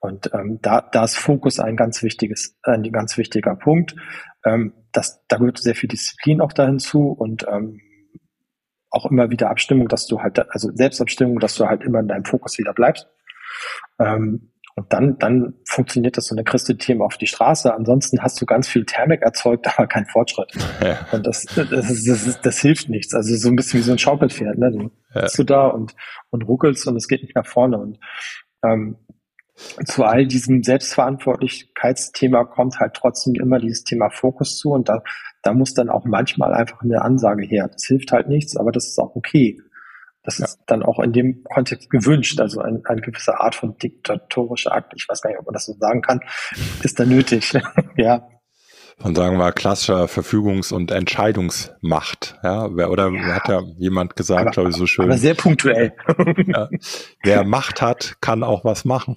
Und 0.00 0.30
ähm, 0.34 0.58
da, 0.60 0.80
da 0.80 1.04
ist 1.04 1.16
Fokus 1.16 1.60
ein 1.60 1.76
ganz 1.76 2.02
wichtiges, 2.02 2.58
ein 2.62 2.82
ganz 2.90 3.16
wichtiger 3.16 3.54
Punkt. 3.54 3.94
Ähm, 4.44 4.72
das, 4.92 5.24
da 5.28 5.36
gehört 5.36 5.58
sehr 5.58 5.74
viel 5.74 5.88
Disziplin 5.88 6.40
auch 6.40 6.52
dahin 6.52 6.78
zu 6.78 7.10
und 7.12 7.46
ähm, 7.48 7.80
auch 8.90 9.06
immer 9.06 9.30
wieder 9.30 9.50
Abstimmung, 9.50 9.88
dass 9.88 10.06
du 10.06 10.20
halt, 10.20 10.38
also 10.52 10.70
Selbstabstimmung, 10.74 11.38
dass 11.38 11.54
du 11.54 11.66
halt 11.66 11.82
immer 11.82 12.00
in 12.00 12.08
deinem 12.08 12.24
Fokus 12.24 12.58
wieder 12.58 12.72
bleibst. 12.72 13.06
Ähm, 13.98 14.52
und 14.78 14.92
dann, 14.92 15.18
dann 15.18 15.54
funktioniert 15.64 16.16
das 16.16 16.26
so 16.26 16.36
eine 16.36 16.44
kriegst 16.44 16.72
Themen 16.78 17.02
auf 17.02 17.16
die 17.16 17.26
Straße. 17.26 17.74
Ansonsten 17.74 18.22
hast 18.22 18.40
du 18.40 18.46
ganz 18.46 18.68
viel 18.68 18.84
Thermik 18.84 19.22
erzeugt, 19.22 19.66
aber 19.76 19.88
kein 19.88 20.06
Fortschritt. 20.06 20.52
Ja. 20.80 21.04
Und 21.10 21.26
das, 21.26 21.46
das, 21.46 21.68
das, 21.68 22.04
das, 22.04 22.40
das 22.40 22.58
hilft 22.58 22.88
nichts. 22.88 23.12
Also 23.12 23.34
so 23.36 23.48
ein 23.48 23.56
bisschen 23.56 23.80
wie 23.80 23.84
so 23.84 23.90
ein 23.90 23.98
Schaukelpferd. 23.98 24.56
Ne? 24.56 24.70
Du 24.70 24.90
ja. 25.14 25.22
bist 25.22 25.36
du 25.36 25.42
da 25.42 25.66
und, 25.66 25.96
und 26.30 26.42
ruckelst 26.46 26.86
und 26.86 26.96
es 26.96 27.08
geht 27.08 27.22
nicht 27.22 27.34
nach 27.34 27.46
vorne. 27.46 27.78
Und 27.78 27.98
ähm, 28.64 28.98
zu 29.84 30.04
all 30.04 30.26
diesem 30.26 30.62
Selbstverantwortlichkeitsthema 30.62 32.44
kommt 32.44 32.78
halt 32.78 32.94
trotzdem 32.94 33.34
immer 33.34 33.58
dieses 33.58 33.82
Thema 33.82 34.10
Fokus 34.10 34.56
zu 34.56 34.70
und 34.70 34.88
da, 34.88 35.02
da 35.42 35.52
muss 35.52 35.74
dann 35.74 35.88
auch 35.88 36.04
manchmal 36.04 36.54
einfach 36.54 36.82
eine 36.82 37.02
Ansage 37.02 37.44
her. 37.44 37.68
Das 37.72 37.84
hilft 37.84 38.12
halt 38.12 38.28
nichts, 38.28 38.56
aber 38.56 38.70
das 38.70 38.86
ist 38.86 39.00
auch 39.00 39.16
okay. 39.16 39.58
Das 40.22 40.38
ja. 40.38 40.44
ist 40.44 40.60
dann 40.66 40.82
auch 40.82 40.98
in 40.98 41.12
dem 41.12 41.44
Kontext 41.44 41.90
gewünscht. 41.90 42.40
Also 42.40 42.60
ein, 42.60 42.82
eine 42.84 43.00
gewisse 43.00 43.40
Art 43.40 43.54
von 43.54 43.76
diktatorischer 43.78 44.72
Akt, 44.72 44.92
ich 44.96 45.06
weiß 45.08 45.22
gar 45.22 45.30
nicht, 45.30 45.38
ob 45.38 45.46
man 45.46 45.54
das 45.54 45.66
so 45.66 45.74
sagen 45.78 46.02
kann, 46.02 46.20
ist 46.82 46.98
da 46.98 47.04
nötig. 47.04 47.52
ja 47.96 48.28
von 49.00 49.14
sagen 49.14 49.38
wir 49.38 49.52
klassischer 49.52 50.06
Verfügungs- 50.06 50.72
und 50.72 50.90
Entscheidungsmacht. 50.90 52.36
Ja, 52.42 52.66
oder 52.66 53.10
ja. 53.10 53.34
hat 53.34 53.48
ja 53.48 53.62
jemand 53.78 54.16
gesagt, 54.16 54.52
glaube 54.52 54.70
ich, 54.70 54.76
so 54.76 54.86
schön. 54.86 55.04
Aber 55.04 55.16
sehr 55.16 55.34
punktuell. 55.34 55.92
ja, 56.46 56.68
wer 57.22 57.44
Macht 57.44 57.80
hat, 57.80 58.16
kann 58.20 58.42
auch 58.42 58.64
was 58.64 58.84
machen. 58.84 59.16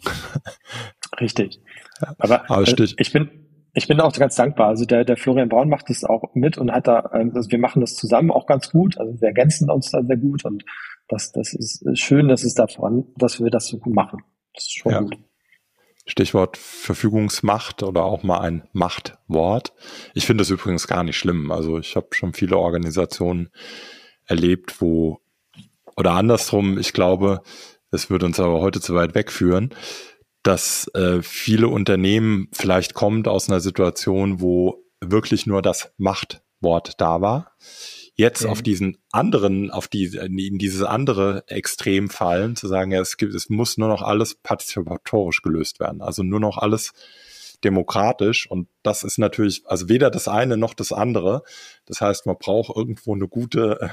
Richtig. 1.20 1.62
Aber, 2.20 2.50
aber 2.50 2.68
äh, 2.68 2.88
ich 2.98 3.12
bin 3.12 3.30
ich 3.74 3.88
bin 3.88 4.02
auch 4.02 4.12
ganz 4.12 4.36
dankbar. 4.36 4.68
Also 4.68 4.86
der, 4.86 5.06
der 5.06 5.16
Florian 5.16 5.48
Braun 5.48 5.70
macht 5.70 5.90
das 5.90 6.04
auch 6.04 6.36
mit 6.36 6.58
und 6.58 6.72
hat 6.72 6.88
da, 6.88 7.10
ähm, 7.14 7.32
also 7.34 7.50
wir 7.50 7.60
machen 7.60 7.80
das 7.80 7.96
zusammen 7.96 8.30
auch 8.30 8.46
ganz 8.46 8.70
gut. 8.70 8.98
Also 8.98 9.20
wir 9.20 9.30
ergänzen 9.30 9.70
uns 9.70 9.92
da 9.92 10.04
sehr 10.04 10.18
gut 10.18 10.44
und 10.44 10.66
das, 11.12 11.32
das 11.32 11.54
ist 11.54 11.84
schön, 12.00 12.28
dass 12.28 12.44
es 12.44 12.54
davon, 12.54 13.08
dass 13.18 13.40
wir 13.40 13.50
das 13.50 13.68
so 13.68 13.80
machen. 13.86 14.24
Das 14.54 14.66
ist 14.66 14.78
schon 14.78 14.92
ja. 14.92 15.00
gut. 15.02 15.18
Stichwort 16.06 16.58
Verfügungsmacht 16.58 17.84
oder 17.84 18.04
auch 18.04 18.24
mal 18.24 18.40
ein 18.40 18.68
Machtwort. 18.74 19.74
Ich 20.14 20.26
finde 20.26 20.42
das 20.42 20.50
übrigens 20.50 20.88
gar 20.88 21.04
nicht 21.04 21.18
schlimm. 21.18 21.52
Also 21.52 21.78
ich 21.78 21.96
habe 21.96 22.08
schon 22.12 22.34
viele 22.34 22.58
Organisationen 22.58 23.50
erlebt, 24.26 24.82
wo 24.82 25.20
oder 25.96 26.14
andersrum, 26.14 26.78
ich 26.78 26.94
glaube, 26.94 27.42
Das 27.92 28.10
würde 28.10 28.26
uns 28.26 28.40
aber 28.40 28.62
heute 28.62 28.80
zu 28.80 28.96
weit 28.96 29.16
wegführen, 29.16 29.76
dass 30.44 30.88
äh, 30.96 31.22
viele 31.22 31.68
Unternehmen 31.68 32.48
vielleicht 32.54 32.94
kommt 32.94 33.28
aus 33.28 33.50
einer 33.50 33.60
Situation, 33.60 34.40
wo 34.40 34.86
wirklich 35.02 35.46
nur 35.46 35.62
das 35.62 35.92
Machtwort 35.98 37.00
da 37.00 37.20
war. 37.22 37.52
Jetzt 38.22 38.44
mhm. 38.44 38.52
auf 38.52 38.62
diesen 38.62 38.98
anderen, 39.12 39.72
auf 39.72 39.88
die, 39.88 40.06
in 40.16 40.60
dieses 40.60 40.84
andere 40.84 41.44
Extrem 41.48 42.08
fallen, 42.08 42.56
zu 42.56 42.68
sagen, 42.68 42.92
ja, 42.92 43.02
es 43.02 43.18
gibt, 43.18 43.34
es 43.34 43.50
muss 43.50 43.80
nur 43.80 43.88
noch 43.88 44.04
alles 44.04 44.36
partizipatorisch 44.36 45.42
gelöst 45.42 45.80
werden. 45.80 46.04
Also 46.04 46.22
nur 46.22 46.40
noch 46.40 46.60
alles 46.60 46.94
demokratisch 47.64 48.46
und 48.50 48.68
das 48.84 49.04
ist 49.04 49.18
natürlich, 49.18 49.64
also 49.66 49.90
weder 49.90 50.12
das 50.12 50.28
eine 50.28 50.56
noch 50.56 50.76
das 50.76 50.92
andere. 50.92 51.42
Das 51.88 52.00
heißt, 52.00 52.28
man 52.28 52.36
braucht 52.38 52.78
irgendwo 52.78 53.16
eine 53.16 53.28
gute, 53.28 53.90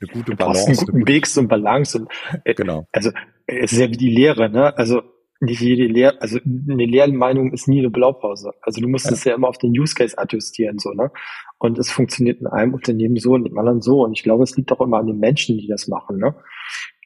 eine 0.00 0.10
gute 0.12 0.36
Balance. 0.36 0.66
Einen 0.66 0.76
guten 0.76 1.08
Weg 1.08 1.26
und 1.34 1.48
Balance 1.48 1.98
und, 1.98 2.10
äh, 2.44 2.52
genau. 2.52 2.86
Also, 2.92 3.10
es 3.46 3.72
ist 3.72 3.78
ja 3.78 3.88
wie 3.88 3.96
die 3.96 4.14
Lehre, 4.14 4.50
ne? 4.50 4.76
Also, 4.76 5.02
nicht 5.42 5.60
jede 5.60 5.86
Lehr, 5.86 6.22
also 6.22 6.38
eine 6.44 6.86
Lehrmeinung 6.86 7.52
ist 7.52 7.66
nie 7.66 7.80
eine 7.80 7.90
Blaupause. 7.90 8.52
Also 8.62 8.80
du 8.80 8.88
musst 8.88 9.10
es 9.10 9.24
ja. 9.24 9.30
ja 9.30 9.36
immer 9.36 9.48
auf 9.48 9.58
den 9.58 9.76
Use 9.76 9.94
Case 9.94 10.16
adjustieren, 10.16 10.78
so, 10.78 10.90
ne? 10.92 11.10
Und 11.58 11.78
es 11.78 11.90
funktioniert 11.90 12.40
in 12.40 12.46
einem 12.46 12.74
Unternehmen 12.74 13.16
so 13.16 13.32
und 13.32 13.46
im 13.46 13.58
anderen 13.58 13.80
so. 13.80 14.04
Und 14.04 14.12
ich 14.12 14.22
glaube, 14.22 14.44
es 14.44 14.56
liegt 14.56 14.70
auch 14.70 14.80
immer 14.80 14.98
an 14.98 15.08
den 15.08 15.18
Menschen, 15.18 15.58
die 15.58 15.66
das 15.66 15.88
machen, 15.88 16.18
ne? 16.18 16.36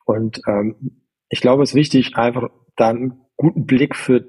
Und 0.04 0.42
ähm, 0.46 1.00
ich 1.30 1.40
glaube, 1.40 1.62
es 1.62 1.70
ist 1.70 1.76
wichtig, 1.76 2.16
einfach 2.16 2.50
da 2.76 2.90
einen 2.90 3.22
guten 3.36 3.64
Blick 3.64 3.96
für 3.96 4.26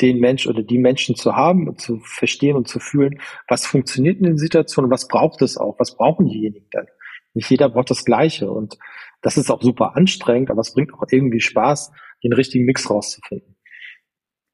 den 0.00 0.20
Mensch 0.20 0.46
oder 0.46 0.62
die 0.62 0.78
Menschen 0.78 1.16
zu 1.16 1.34
haben 1.34 1.68
und 1.68 1.80
zu 1.80 1.98
verstehen 1.98 2.54
und 2.54 2.68
zu 2.68 2.78
fühlen, 2.78 3.20
was 3.48 3.66
funktioniert 3.66 4.18
in 4.18 4.24
den 4.24 4.38
Situationen, 4.38 4.90
was 4.90 5.08
braucht 5.08 5.42
es 5.42 5.56
auch, 5.56 5.80
was 5.80 5.96
brauchen 5.96 6.26
diejenigen 6.26 6.70
denn? 6.72 6.86
Nicht 7.34 7.50
jeder 7.50 7.68
braucht 7.68 7.90
das 7.90 8.04
Gleiche 8.04 8.50
und 8.52 8.78
das 9.20 9.36
ist 9.36 9.50
auch 9.50 9.60
super 9.60 9.96
anstrengend, 9.96 10.50
aber 10.50 10.60
es 10.60 10.72
bringt 10.72 10.94
auch 10.94 11.02
irgendwie 11.10 11.40
Spaß, 11.40 11.90
den 12.22 12.32
richtigen 12.32 12.64
Mix 12.64 12.90
rauszufinden. 12.90 13.56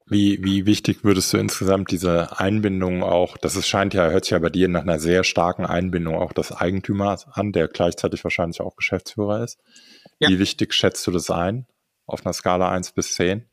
Wie, 0.07 0.43
wie 0.43 0.67
wichtig 0.67 1.03
würdest 1.03 1.33
du 1.33 1.37
insgesamt 1.37 1.89
diese 1.89 2.39
Einbindung 2.39 3.01
auch, 3.01 3.37
das 3.37 3.55
ist, 3.55 3.67
scheint 3.67 3.95
ja, 3.95 4.11
hört 4.11 4.25
sich 4.25 4.31
ja 4.31 4.39
bei 4.39 4.51
dir 4.51 4.67
nach 4.67 4.83
einer 4.83 4.99
sehr 4.99 5.23
starken 5.23 5.65
Einbindung 5.65 6.15
auch 6.15 6.31
des 6.31 6.51
Eigentümers 6.51 7.27
an, 7.31 7.51
der 7.51 7.67
gleichzeitig 7.67 8.23
wahrscheinlich 8.23 8.61
auch 8.61 8.75
Geschäftsführer 8.75 9.43
ist. 9.43 9.59
Ja. 10.19 10.29
Wie 10.29 10.37
wichtig 10.37 10.75
schätzt 10.75 11.05
du 11.07 11.11
das 11.11 11.31
ein 11.31 11.65
auf 12.05 12.23
einer 12.23 12.33
Skala 12.33 12.69
eins 12.69 12.91
bis 12.91 13.15
zehn? 13.15 13.45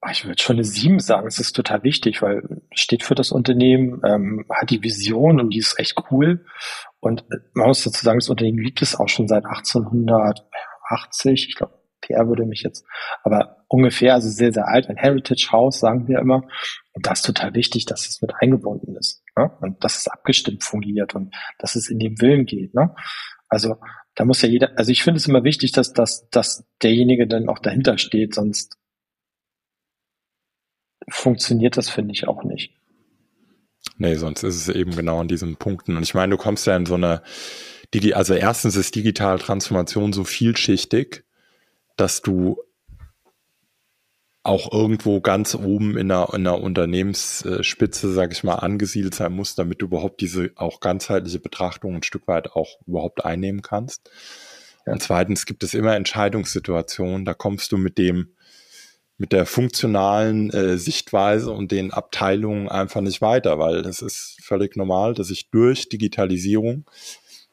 Ah, 0.00 0.12
ich 0.12 0.26
würde 0.26 0.40
schon 0.40 0.56
eine 0.56 0.64
sieben 0.64 1.00
sagen. 1.00 1.26
Es 1.26 1.40
ist 1.40 1.56
total 1.56 1.82
wichtig, 1.82 2.22
weil 2.22 2.42
steht 2.72 3.02
für 3.02 3.16
das 3.16 3.32
Unternehmen, 3.32 4.00
ähm, 4.06 4.44
hat 4.50 4.70
die 4.70 4.82
Vision 4.82 5.40
und 5.40 5.50
die 5.50 5.58
ist 5.58 5.78
echt 5.78 5.96
cool. 6.10 6.44
Und 7.00 7.22
äh, 7.32 7.38
man 7.54 7.68
muss 7.68 7.82
dazu 7.82 8.04
sagen, 8.04 8.18
das 8.18 8.28
Unternehmen 8.28 8.62
gibt 8.62 8.82
es 8.82 8.94
auch 8.94 9.08
schon 9.08 9.26
seit 9.26 9.44
1880. 9.44 11.48
Ich 11.48 11.56
glaube, 11.56 11.77
PR 12.08 12.28
würde 12.28 12.44
mich 12.44 12.62
jetzt, 12.62 12.84
aber 13.22 13.64
ungefähr, 13.68 14.14
also 14.14 14.28
sehr, 14.28 14.52
sehr 14.52 14.66
alt, 14.66 14.88
ein 14.88 14.96
Heritage 14.96 15.48
House, 15.52 15.78
sagen 15.80 16.08
wir 16.08 16.18
immer. 16.18 16.42
Und 16.92 17.06
das 17.06 17.20
ist 17.20 17.26
total 17.26 17.54
wichtig, 17.54 17.84
dass 17.84 18.08
es 18.08 18.20
mit 18.22 18.32
eingebunden 18.40 18.96
ist. 18.96 19.22
Ne? 19.36 19.50
Und 19.60 19.84
dass 19.84 19.98
es 19.98 20.08
abgestimmt 20.08 20.64
fungiert 20.64 21.14
und 21.14 21.34
dass 21.58 21.76
es 21.76 21.88
in 21.88 21.98
dem 21.98 22.20
Willen 22.20 22.46
geht. 22.46 22.74
Ne? 22.74 22.94
Also 23.48 23.76
da 24.14 24.24
muss 24.24 24.42
ja 24.42 24.48
jeder, 24.48 24.76
also 24.76 24.90
ich 24.90 25.02
finde 25.02 25.18
es 25.18 25.28
immer 25.28 25.44
wichtig, 25.44 25.72
dass, 25.72 25.92
dass, 25.92 26.28
dass 26.30 26.66
derjenige 26.82 27.26
dann 27.26 27.48
auch 27.48 27.58
dahinter 27.58 27.98
steht, 27.98 28.34
sonst 28.34 28.76
funktioniert 31.08 31.76
das, 31.76 31.88
finde 31.88 32.12
ich, 32.12 32.26
auch 32.26 32.42
nicht. 32.42 32.74
Nee, 33.96 34.14
sonst 34.16 34.42
ist 34.42 34.56
es 34.56 34.74
eben 34.74 34.94
genau 34.94 35.20
an 35.20 35.28
diesen 35.28 35.56
Punkten. 35.56 35.96
Und 35.96 36.02
ich 36.02 36.14
meine, 36.14 36.30
du 36.30 36.36
kommst 36.36 36.66
ja 36.66 36.76
in 36.76 36.86
so 36.86 36.94
eine, 36.94 37.22
also 38.12 38.34
erstens 38.34 38.76
ist 38.76 38.94
digitale 38.94 39.38
Transformation 39.38 40.12
so 40.12 40.24
vielschichtig, 40.24 41.24
dass 41.98 42.22
du 42.22 42.62
auch 44.44 44.72
irgendwo 44.72 45.20
ganz 45.20 45.54
oben 45.54 45.98
in 45.98 46.10
einer, 46.10 46.28
in 46.32 46.46
einer 46.46 46.60
Unternehmensspitze, 46.60 48.12
sag 48.12 48.32
ich 48.32 48.44
mal, 48.44 48.54
angesiedelt 48.54 49.14
sein 49.14 49.32
musst, 49.32 49.58
damit 49.58 49.82
du 49.82 49.86
überhaupt 49.86 50.22
diese 50.22 50.52
auch 50.56 50.80
ganzheitliche 50.80 51.40
Betrachtung 51.40 51.96
ein 51.96 52.02
Stück 52.02 52.26
weit 52.26 52.52
auch 52.52 52.78
überhaupt 52.86 53.24
einnehmen 53.26 53.60
kannst. 53.60 54.10
Ja. 54.86 54.94
Und 54.94 55.02
zweitens 55.02 55.44
gibt 55.44 55.64
es 55.64 55.74
immer 55.74 55.96
Entscheidungssituationen, 55.96 57.26
da 57.26 57.34
kommst 57.34 57.72
du 57.72 57.76
mit 57.76 57.98
dem 57.98 58.32
mit 59.20 59.32
der 59.32 59.46
funktionalen 59.46 60.50
äh, 60.50 60.78
Sichtweise 60.78 61.50
und 61.50 61.72
den 61.72 61.92
Abteilungen 61.92 62.68
einfach 62.68 63.00
nicht 63.00 63.20
weiter, 63.20 63.58
weil 63.58 63.84
es 63.84 64.00
ist 64.00 64.38
völlig 64.42 64.76
normal, 64.76 65.12
dass 65.14 65.26
sich 65.26 65.50
durch 65.50 65.88
Digitalisierung 65.88 66.88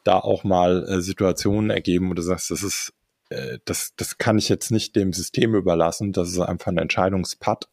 da 0.04 0.20
auch 0.20 0.44
mal 0.44 0.86
äh, 0.88 1.00
Situationen 1.00 1.70
ergeben, 1.70 2.08
wo 2.08 2.14
du 2.14 2.22
sagst, 2.22 2.52
das 2.52 2.62
ist, 2.62 2.92
äh, 3.30 3.58
das, 3.64 3.94
das 3.96 4.18
kann 4.18 4.38
ich 4.38 4.48
jetzt 4.48 4.70
nicht 4.70 4.96
dem 4.96 5.12
System 5.12 5.54
überlassen, 5.54 6.12
das 6.12 6.28
ist 6.30 6.38
einfach 6.38 6.68
ein 6.68 6.78
Entscheidungspad. 6.78 7.68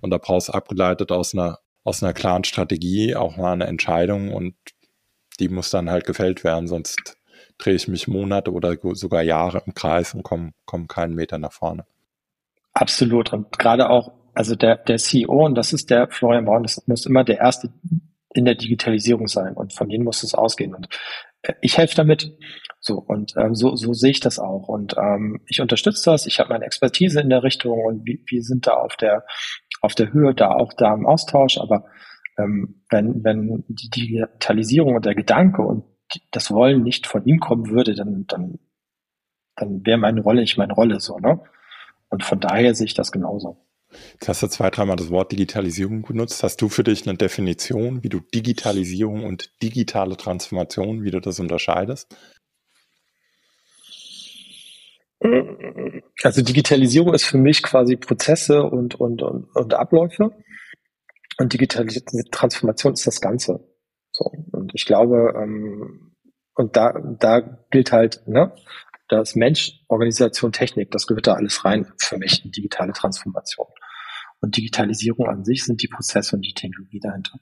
Und 0.00 0.10
da 0.10 0.18
brauchst 0.18 0.48
du 0.48 0.52
abgeleitet 0.52 1.10
aus 1.10 1.34
einer, 1.34 1.58
aus 1.84 2.02
einer 2.02 2.12
klaren 2.12 2.44
Strategie 2.44 3.16
auch 3.16 3.36
mal 3.36 3.52
eine 3.52 3.66
Entscheidung 3.66 4.32
und 4.32 4.54
die 5.40 5.48
muss 5.48 5.70
dann 5.70 5.90
halt 5.90 6.04
gefällt 6.04 6.44
werden, 6.44 6.68
sonst 6.68 7.16
drehe 7.58 7.74
ich 7.74 7.88
mich 7.88 8.08
Monate 8.08 8.52
oder 8.52 8.76
sogar 8.94 9.22
Jahre 9.22 9.62
im 9.66 9.74
Kreis 9.74 10.14
und 10.14 10.22
komme 10.22 10.52
komm 10.64 10.86
keinen 10.86 11.14
Meter 11.14 11.38
nach 11.38 11.52
vorne. 11.52 11.84
Absolut. 12.72 13.32
Und 13.32 13.58
gerade 13.58 13.90
auch, 13.90 14.12
also 14.34 14.54
der, 14.54 14.76
der 14.76 14.98
CEO, 14.98 15.46
und 15.46 15.56
das 15.56 15.72
ist 15.72 15.90
der 15.90 16.08
Florian 16.08 16.44
Braun, 16.44 16.62
das 16.62 16.86
muss 16.86 17.06
immer 17.06 17.24
der 17.24 17.38
Erste 17.38 17.72
in 18.34 18.44
der 18.44 18.54
Digitalisierung 18.54 19.26
sein. 19.26 19.54
Und 19.54 19.72
von 19.72 19.88
denen 19.88 20.04
muss 20.04 20.22
es 20.22 20.34
ausgehen. 20.34 20.74
Und 20.74 20.88
ich 21.60 21.78
helfe 21.78 21.96
damit. 21.96 22.36
So, 22.80 22.98
und 22.98 23.34
ähm, 23.36 23.54
so, 23.54 23.74
so 23.76 23.92
sehe 23.92 24.10
ich 24.10 24.20
das 24.20 24.38
auch. 24.38 24.68
Und 24.68 24.96
ähm, 24.96 25.40
ich 25.46 25.60
unterstütze 25.60 26.10
das. 26.10 26.26
Ich 26.26 26.38
habe 26.38 26.50
meine 26.50 26.64
Expertise 26.64 27.20
in 27.20 27.30
der 27.30 27.42
Richtung 27.42 27.84
und 27.84 28.06
wir, 28.06 28.18
wir 28.26 28.42
sind 28.42 28.66
da 28.66 28.74
auf 28.74 28.96
der, 28.96 29.24
auf 29.80 29.94
der 29.94 30.12
Höhe, 30.12 30.34
da 30.34 30.50
auch 30.52 30.72
da 30.72 30.94
im 30.94 31.06
Austausch. 31.06 31.58
Aber 31.58 31.86
ähm, 32.38 32.82
wenn, 32.90 33.24
wenn 33.24 33.64
die 33.68 33.90
Digitalisierung 33.90 34.94
und 34.94 35.06
der 35.06 35.14
Gedanke 35.14 35.62
und 35.62 35.84
das 36.30 36.50
Wollen 36.50 36.82
nicht 36.82 37.06
von 37.06 37.24
ihm 37.24 37.40
kommen 37.40 37.68
würde, 37.68 37.94
dann, 37.94 38.24
dann, 38.26 38.58
dann 39.56 39.84
wäre 39.84 39.98
meine 39.98 40.22
Rolle 40.22 40.40
nicht 40.40 40.56
meine 40.56 40.72
Rolle 40.72 41.00
so, 41.00 41.18
ne? 41.18 41.40
Und 42.10 42.24
von 42.24 42.40
daher 42.40 42.74
sehe 42.74 42.86
ich 42.86 42.94
das 42.94 43.12
genauso. 43.12 43.67
Jetzt 44.12 44.28
hast 44.28 44.42
du 44.42 44.48
zwei, 44.48 44.70
dreimal 44.70 44.96
das 44.96 45.10
Wort 45.10 45.32
Digitalisierung 45.32 46.02
genutzt. 46.02 46.42
Hast 46.42 46.60
du 46.60 46.68
für 46.68 46.84
dich 46.84 47.08
eine 47.08 47.16
Definition, 47.16 48.02
wie 48.02 48.08
du 48.08 48.20
Digitalisierung 48.20 49.24
und 49.24 49.50
digitale 49.62 50.16
Transformation, 50.16 51.02
wie 51.02 51.10
du 51.10 51.20
das 51.20 51.40
unterscheidest? 51.40 52.14
Also 56.22 56.42
Digitalisierung 56.42 57.14
ist 57.14 57.24
für 57.24 57.38
mich 57.38 57.62
quasi 57.62 57.96
Prozesse 57.96 58.62
und, 58.62 58.94
und, 58.96 59.22
und, 59.22 59.56
und 59.56 59.74
Abläufe. 59.74 60.30
Und 61.38 61.52
digitale 61.52 61.88
Transformation 62.30 62.92
ist 62.92 63.06
das 63.06 63.20
Ganze. 63.20 63.64
So. 64.10 64.30
Und 64.52 64.72
ich 64.74 64.84
glaube, 64.84 65.32
ähm, 65.36 66.16
und 66.54 66.76
da, 66.76 66.92
da 67.20 67.40
gilt 67.70 67.92
halt, 67.92 68.22
ne, 68.26 68.52
das 69.08 69.36
Mensch, 69.36 69.80
Organisation, 69.88 70.52
Technik, 70.52 70.90
das 70.90 71.06
gehört 71.06 71.28
da 71.28 71.34
alles 71.34 71.64
rein 71.64 71.92
für 71.98 72.18
mich 72.18 72.44
in 72.44 72.50
digitale 72.50 72.92
Transformation. 72.92 73.68
Und 74.40 74.56
Digitalisierung 74.56 75.26
an 75.26 75.44
sich 75.44 75.64
sind 75.64 75.82
die 75.82 75.88
Prozesse 75.88 76.36
und 76.36 76.42
die 76.42 76.54
Technologie 76.54 77.00
dahinter. 77.00 77.38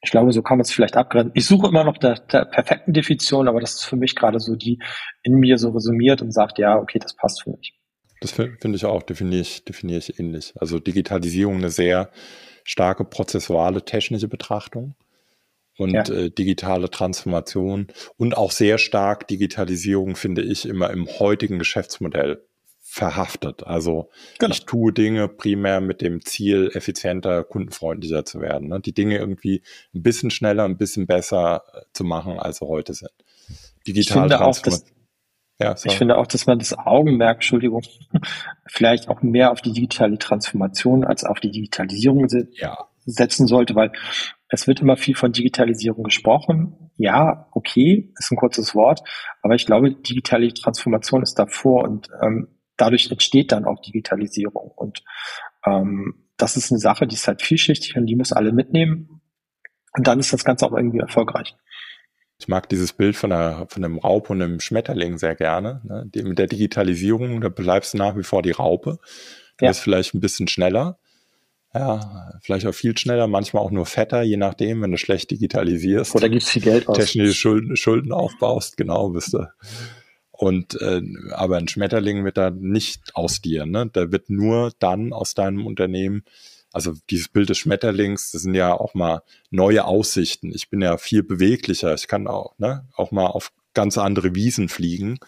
Ich 0.00 0.10
glaube, 0.10 0.32
so 0.32 0.42
kann 0.42 0.58
man 0.58 0.62
es 0.62 0.70
vielleicht 0.70 0.96
abgrenzen. 0.96 1.32
Ich 1.34 1.46
suche 1.46 1.68
immer 1.68 1.82
noch 1.82 1.98
der, 1.98 2.14
der 2.14 2.44
perfekten 2.44 2.92
Definition, 2.92 3.48
aber 3.48 3.60
das 3.60 3.74
ist 3.74 3.84
für 3.84 3.96
mich 3.96 4.14
gerade 4.14 4.38
so 4.38 4.54
die 4.54 4.80
in 5.22 5.34
mir 5.34 5.58
so 5.58 5.70
resümiert 5.70 6.22
und 6.22 6.32
sagt, 6.32 6.58
ja, 6.58 6.78
okay, 6.78 7.00
das 7.00 7.16
passt 7.16 7.42
für 7.42 7.50
mich. 7.50 7.74
Das 8.20 8.32
finde 8.32 8.74
ich 8.74 8.84
auch, 8.84 9.02
definiere 9.02 9.42
ich, 9.42 9.64
definiere 9.64 9.98
ich 9.98 10.18
ähnlich. 10.18 10.52
Also 10.56 10.78
Digitalisierung 10.78 11.56
eine 11.56 11.70
sehr 11.70 12.10
starke 12.64 13.04
prozessuale 13.04 13.84
technische 13.84 14.28
Betrachtung 14.28 14.94
und 15.78 15.92
ja. 15.94 16.02
äh, 16.08 16.30
digitale 16.30 16.90
Transformation 16.90 17.86
und 18.16 18.36
auch 18.36 18.50
sehr 18.50 18.78
stark 18.78 19.28
Digitalisierung 19.28 20.16
finde 20.16 20.42
ich 20.42 20.66
immer 20.66 20.90
im 20.90 21.06
heutigen 21.06 21.58
Geschäftsmodell 21.58 22.44
verhaftet. 22.90 23.66
Also 23.66 24.08
genau. 24.38 24.52
ich 24.52 24.64
tue 24.64 24.94
Dinge 24.94 25.28
primär 25.28 25.82
mit 25.82 26.00
dem 26.00 26.24
Ziel, 26.24 26.70
effizienter, 26.72 27.44
kundenfreundlicher 27.44 28.24
zu 28.24 28.40
werden. 28.40 28.68
Ne? 28.68 28.80
Die 28.80 28.94
Dinge 28.94 29.18
irgendwie 29.18 29.62
ein 29.94 30.02
bisschen 30.02 30.30
schneller, 30.30 30.64
ein 30.64 30.78
bisschen 30.78 31.06
besser 31.06 31.62
äh, 31.74 31.82
zu 31.92 32.04
machen, 32.04 32.40
als 32.40 32.58
sie 32.58 32.66
heute 32.66 32.94
sind. 32.94 33.12
Digitale 33.86 34.34
Transformation. 34.34 34.96
Ja, 35.60 35.74
ich 35.84 35.98
finde 35.98 36.16
auch, 36.16 36.26
dass 36.26 36.46
man 36.46 36.60
das 36.60 36.78
Augenmerk, 36.78 37.36
Entschuldigung, 37.36 37.82
vielleicht 38.66 39.08
auch 39.08 39.22
mehr 39.22 39.52
auf 39.52 39.60
die 39.60 39.72
digitale 39.72 40.16
Transformation 40.16 41.04
als 41.04 41.24
auf 41.24 41.40
die 41.40 41.50
Digitalisierung 41.50 42.28
se 42.28 42.48
ja. 42.52 42.88
setzen 43.04 43.46
sollte, 43.46 43.74
weil 43.74 43.92
es 44.48 44.66
wird 44.66 44.80
immer 44.80 44.96
viel 44.96 45.14
von 45.14 45.32
Digitalisierung 45.32 46.04
gesprochen. 46.04 46.90
Ja, 46.96 47.48
okay, 47.52 48.12
ist 48.18 48.30
ein 48.32 48.36
kurzes 48.36 48.74
Wort, 48.74 49.00
aber 49.42 49.56
ich 49.56 49.66
glaube, 49.66 49.94
digitale 49.94 50.54
Transformation 50.54 51.22
ist 51.22 51.38
davor 51.38 51.84
und 51.84 52.08
ähm, 52.22 52.48
dadurch 52.78 53.10
entsteht 53.10 53.52
dann 53.52 53.66
auch 53.66 53.82
Digitalisierung. 53.82 54.70
Und 54.70 55.04
ähm, 55.66 56.24
das 56.38 56.56
ist 56.56 56.72
eine 56.72 56.78
Sache, 56.78 57.06
die 57.06 57.16
ist 57.16 57.28
halt 57.28 57.42
vielschichtig 57.42 57.96
und 57.96 58.06
die 58.06 58.16
muss 58.16 58.32
alle 58.32 58.52
mitnehmen. 58.52 59.20
Und 59.94 60.06
dann 60.06 60.20
ist 60.20 60.32
das 60.32 60.44
Ganze 60.44 60.64
auch 60.64 60.72
irgendwie 60.72 60.98
erfolgreich. 60.98 61.54
Ich 62.40 62.46
mag 62.46 62.68
dieses 62.68 62.92
Bild 62.92 63.16
von, 63.16 63.32
einer, 63.32 63.66
von 63.68 63.84
einem 63.84 63.98
Raub 63.98 64.30
und 64.30 64.40
einem 64.40 64.60
Schmetterling 64.60 65.18
sehr 65.18 65.34
gerne. 65.34 65.82
Ne? 65.84 66.08
Mit 66.22 66.38
der 66.38 66.46
Digitalisierung, 66.46 67.40
da 67.40 67.48
bleibst 67.48 67.94
du 67.94 67.98
nach 67.98 68.16
wie 68.16 68.22
vor 68.22 68.42
die 68.42 68.52
Raupe. 68.52 68.98
Du 69.58 69.64
ja. 69.64 69.70
bist 69.70 69.80
vielleicht 69.80 70.14
ein 70.14 70.20
bisschen 70.20 70.46
schneller. 70.46 70.98
Ja, 71.74 72.30
vielleicht 72.42 72.66
auch 72.66 72.74
viel 72.74 72.96
schneller, 72.96 73.26
manchmal 73.26 73.62
auch 73.62 73.70
nur 73.70 73.84
fetter, 73.84 74.22
je 74.22 74.38
nachdem, 74.38 74.80
wenn 74.80 74.90
du 74.90 74.96
schlecht 74.96 75.30
digitalisierst. 75.30 76.14
Oder 76.14 76.28
gibst 76.28 76.48
viel 76.48 76.62
Geld 76.62 76.88
aus. 76.88 76.96
Technische 76.96 77.34
Schulden, 77.34 77.76
Schulden 77.76 78.12
aufbaust, 78.12 78.76
genau, 78.76 79.10
bist 79.10 79.34
du. 79.34 79.46
Und 80.38 80.80
äh, 80.80 81.02
aber 81.32 81.56
ein 81.56 81.66
Schmetterling 81.66 82.24
wird 82.24 82.38
da 82.38 82.50
nicht 82.50 83.16
aus 83.16 83.40
dir, 83.40 83.66
ne? 83.66 83.86
Der 83.88 84.12
wird 84.12 84.30
nur 84.30 84.72
dann 84.78 85.12
aus 85.12 85.34
deinem 85.34 85.66
Unternehmen 85.66 86.22
also 86.72 86.92
dieses 87.10 87.28
Bild 87.28 87.48
des 87.48 87.58
Schmetterlings, 87.58 88.30
das 88.32 88.42
sind 88.42 88.54
ja 88.54 88.72
auch 88.72 88.94
mal 88.94 89.22
neue 89.50 89.84
Aussichten. 89.84 90.52
Ich 90.54 90.68
bin 90.68 90.82
ja 90.82 90.98
viel 90.98 91.22
beweglicher. 91.22 91.94
Ich 91.94 92.08
kann 92.08 92.26
auch, 92.26 92.58
ne, 92.58 92.86
auch 92.94 93.10
mal 93.10 93.26
auf 93.26 93.52
ganz 93.74 93.96
andere 93.98 94.34
Wiesen 94.34 94.68
fliegen. 94.68 95.18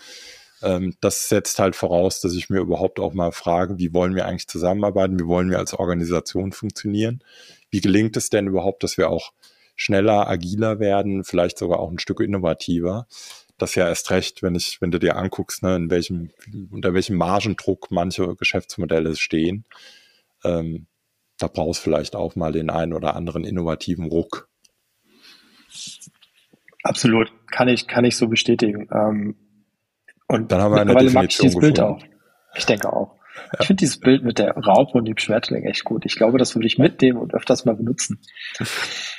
Ähm, 0.63 0.95
das 1.01 1.29
setzt 1.29 1.59
halt 1.59 1.77
voraus, 1.77 2.21
dass 2.21 2.35
ich 2.35 2.51
mir 2.51 2.61
überhaupt 2.61 3.01
auch 3.01 3.15
mal 3.15 3.33
frage, 3.33 3.79
wie 3.79 3.95
wollen 3.95 4.15
wir 4.15 4.27
eigentlich 4.27 4.49
zusammenarbeiten? 4.49 5.19
Wie 5.19 5.27
wollen 5.27 5.51
wir 5.51 5.59
als 5.59 5.75
Organisation 5.75 6.53
funktionieren? 6.53 7.25
Wie 7.71 7.81
gelingt 7.81 8.17
es 8.17 8.31
denn 8.31 8.47
überhaupt, 8.47 8.83
dass 8.83 8.99
wir 8.99 9.09
auch 9.09 9.33
schneller, 9.77 10.29
agiler 10.29 10.79
werden, 10.79 11.25
vielleicht 11.25 11.59
sogar 11.59 11.81
auch 11.81 11.91
ein 11.91 11.99
Stück 11.99 12.21
innovativer? 12.21 13.07
Das 13.61 13.75
ja 13.75 13.89
erst 13.89 14.11
recht, 14.11 14.43
wenn 14.43 14.55
ich, 14.55 14.81
wenn 14.81 14.91
du 14.91 14.99
dir 14.99 15.17
anguckst, 15.17 15.63
ne, 15.63 15.77
in 15.77 15.91
welchem, 15.91 16.31
unter 16.71 16.95
welchem 16.95 17.17
Margendruck 17.17 17.91
manche 17.91 18.35
Geschäftsmodelle 18.37 19.17
stehen. 19.17 19.65
Ähm, 20.45 20.87
da 21.39 21.49
brauchst 21.49 21.83
vielleicht 21.83 22.17
auch 22.17 22.37
mal 22.37 22.53
den 22.53 22.71
einen 22.71 22.93
oder 22.93 23.15
anderen 23.17 23.45
innovativen 23.45 24.07
Ruck. 24.07 24.49
Absolut, 26.83 27.33
kann 27.51 27.69
ich, 27.69 27.87
kann 27.87 28.05
ich 28.05 28.17
so 28.17 28.29
bestätigen. 28.29 28.89
Ähm, 28.93 29.37
und 30.27 30.53
dann 30.53 30.63
haben 30.63 30.75
wir 30.75 30.81
eine 30.81 30.95
Definition 30.95 31.15
mag 31.15 31.31
ich 31.31 31.39
dieses 31.39 31.59
Bild 31.59 31.81
auch. 31.81 32.03
Ich 32.55 32.65
denke 32.67 32.93
auch. 32.93 33.17
Ja. 33.37 33.61
Ich 33.61 33.67
finde 33.67 33.81
dieses 33.81 33.99
Bild 33.99 34.23
mit 34.25 34.39
der 34.39 34.57
Raupe 34.57 34.99
und 34.99 35.07
dem 35.07 35.19
Schwertling 35.19 35.65
echt 35.65 35.85
gut. 35.85 36.05
Ich 36.05 36.17
glaube, 36.17 36.39
das 36.39 36.55
würde 36.55 36.67
ich 36.67 36.79
mitnehmen 36.79 37.19
und 37.19 37.35
öfters 37.35 37.65
mal 37.65 37.75
benutzen. 37.75 38.21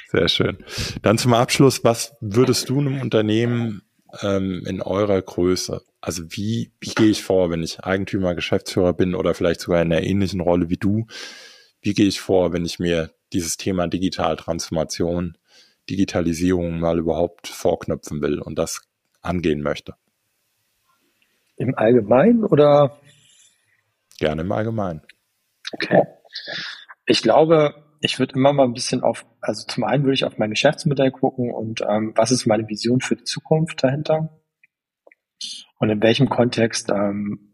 Sehr 0.08 0.28
schön. 0.28 0.58
Dann 1.02 1.18
zum 1.18 1.34
Abschluss, 1.34 1.84
was 1.84 2.16
würdest 2.20 2.70
du 2.70 2.80
einem 2.80 3.02
Unternehmen 3.02 3.82
ähm, 4.22 4.64
in 4.66 4.82
eurer 4.82 5.22
Größe, 5.22 5.82
also 6.02 6.24
wie, 6.30 6.72
wie 6.80 6.94
gehe 6.94 7.10
ich 7.10 7.24
vor, 7.24 7.50
wenn 7.50 7.64
ich 7.64 7.84
Eigentümer, 7.84 8.36
Geschäftsführer 8.36 8.94
bin 8.94 9.16
oder 9.16 9.34
vielleicht 9.34 9.62
sogar 9.62 9.82
in 9.82 9.92
einer 9.92 10.04
ähnlichen 10.04 10.42
Rolle 10.42 10.70
wie 10.70 10.78
du? 10.78 11.06
wie 11.82 11.94
gehe 11.94 12.08
ich 12.08 12.22
vor, 12.22 12.54
wenn 12.54 12.66
ich 12.66 12.80
mir 12.80 13.12
dieses 13.34 13.58
Thema 13.58 13.88
Digitaltransformation, 13.88 15.38
Digitalisierung 15.90 16.80
mal 16.80 17.00
überhaupt 17.00 17.48
vorknöpfen 17.48 18.22
will 18.22 18.40
und 18.40 18.58
das 18.58 18.88
angehen 19.22 19.62
möchte? 19.62 19.96
Im 21.58 21.76
Allgemeinen 21.76 22.44
oder? 22.44 23.00
Gerne 24.20 24.42
im 24.42 24.52
Allgemeinen. 24.52 25.02
Okay. 25.74 26.04
Ich 27.06 27.22
glaube, 27.22 27.74
ich 28.02 28.20
würde 28.20 28.34
immer 28.36 28.52
mal 28.52 28.66
ein 28.66 28.74
bisschen 28.74 29.02
auf, 29.02 29.26
also 29.40 29.66
zum 29.68 29.84
einen 29.84 30.04
würde 30.04 30.16
ich 30.16 30.26
auf 30.26 30.38
mein 30.38 30.50
Geschäftsmodell 30.50 31.12
gucken 31.12 31.52
und 31.52 31.82
ähm, 31.88 32.14
was 32.16 32.32
ist 32.32 32.46
meine 32.46 32.68
Vision 32.68 33.02
für 33.02 33.16
die 33.16 33.24
Zukunft 33.24 33.84
dahinter 33.84 34.42
und 35.80 35.90
in 35.90 36.02
welchem 36.02 36.30
Kontext 36.30 36.90
ähm, 36.90 37.52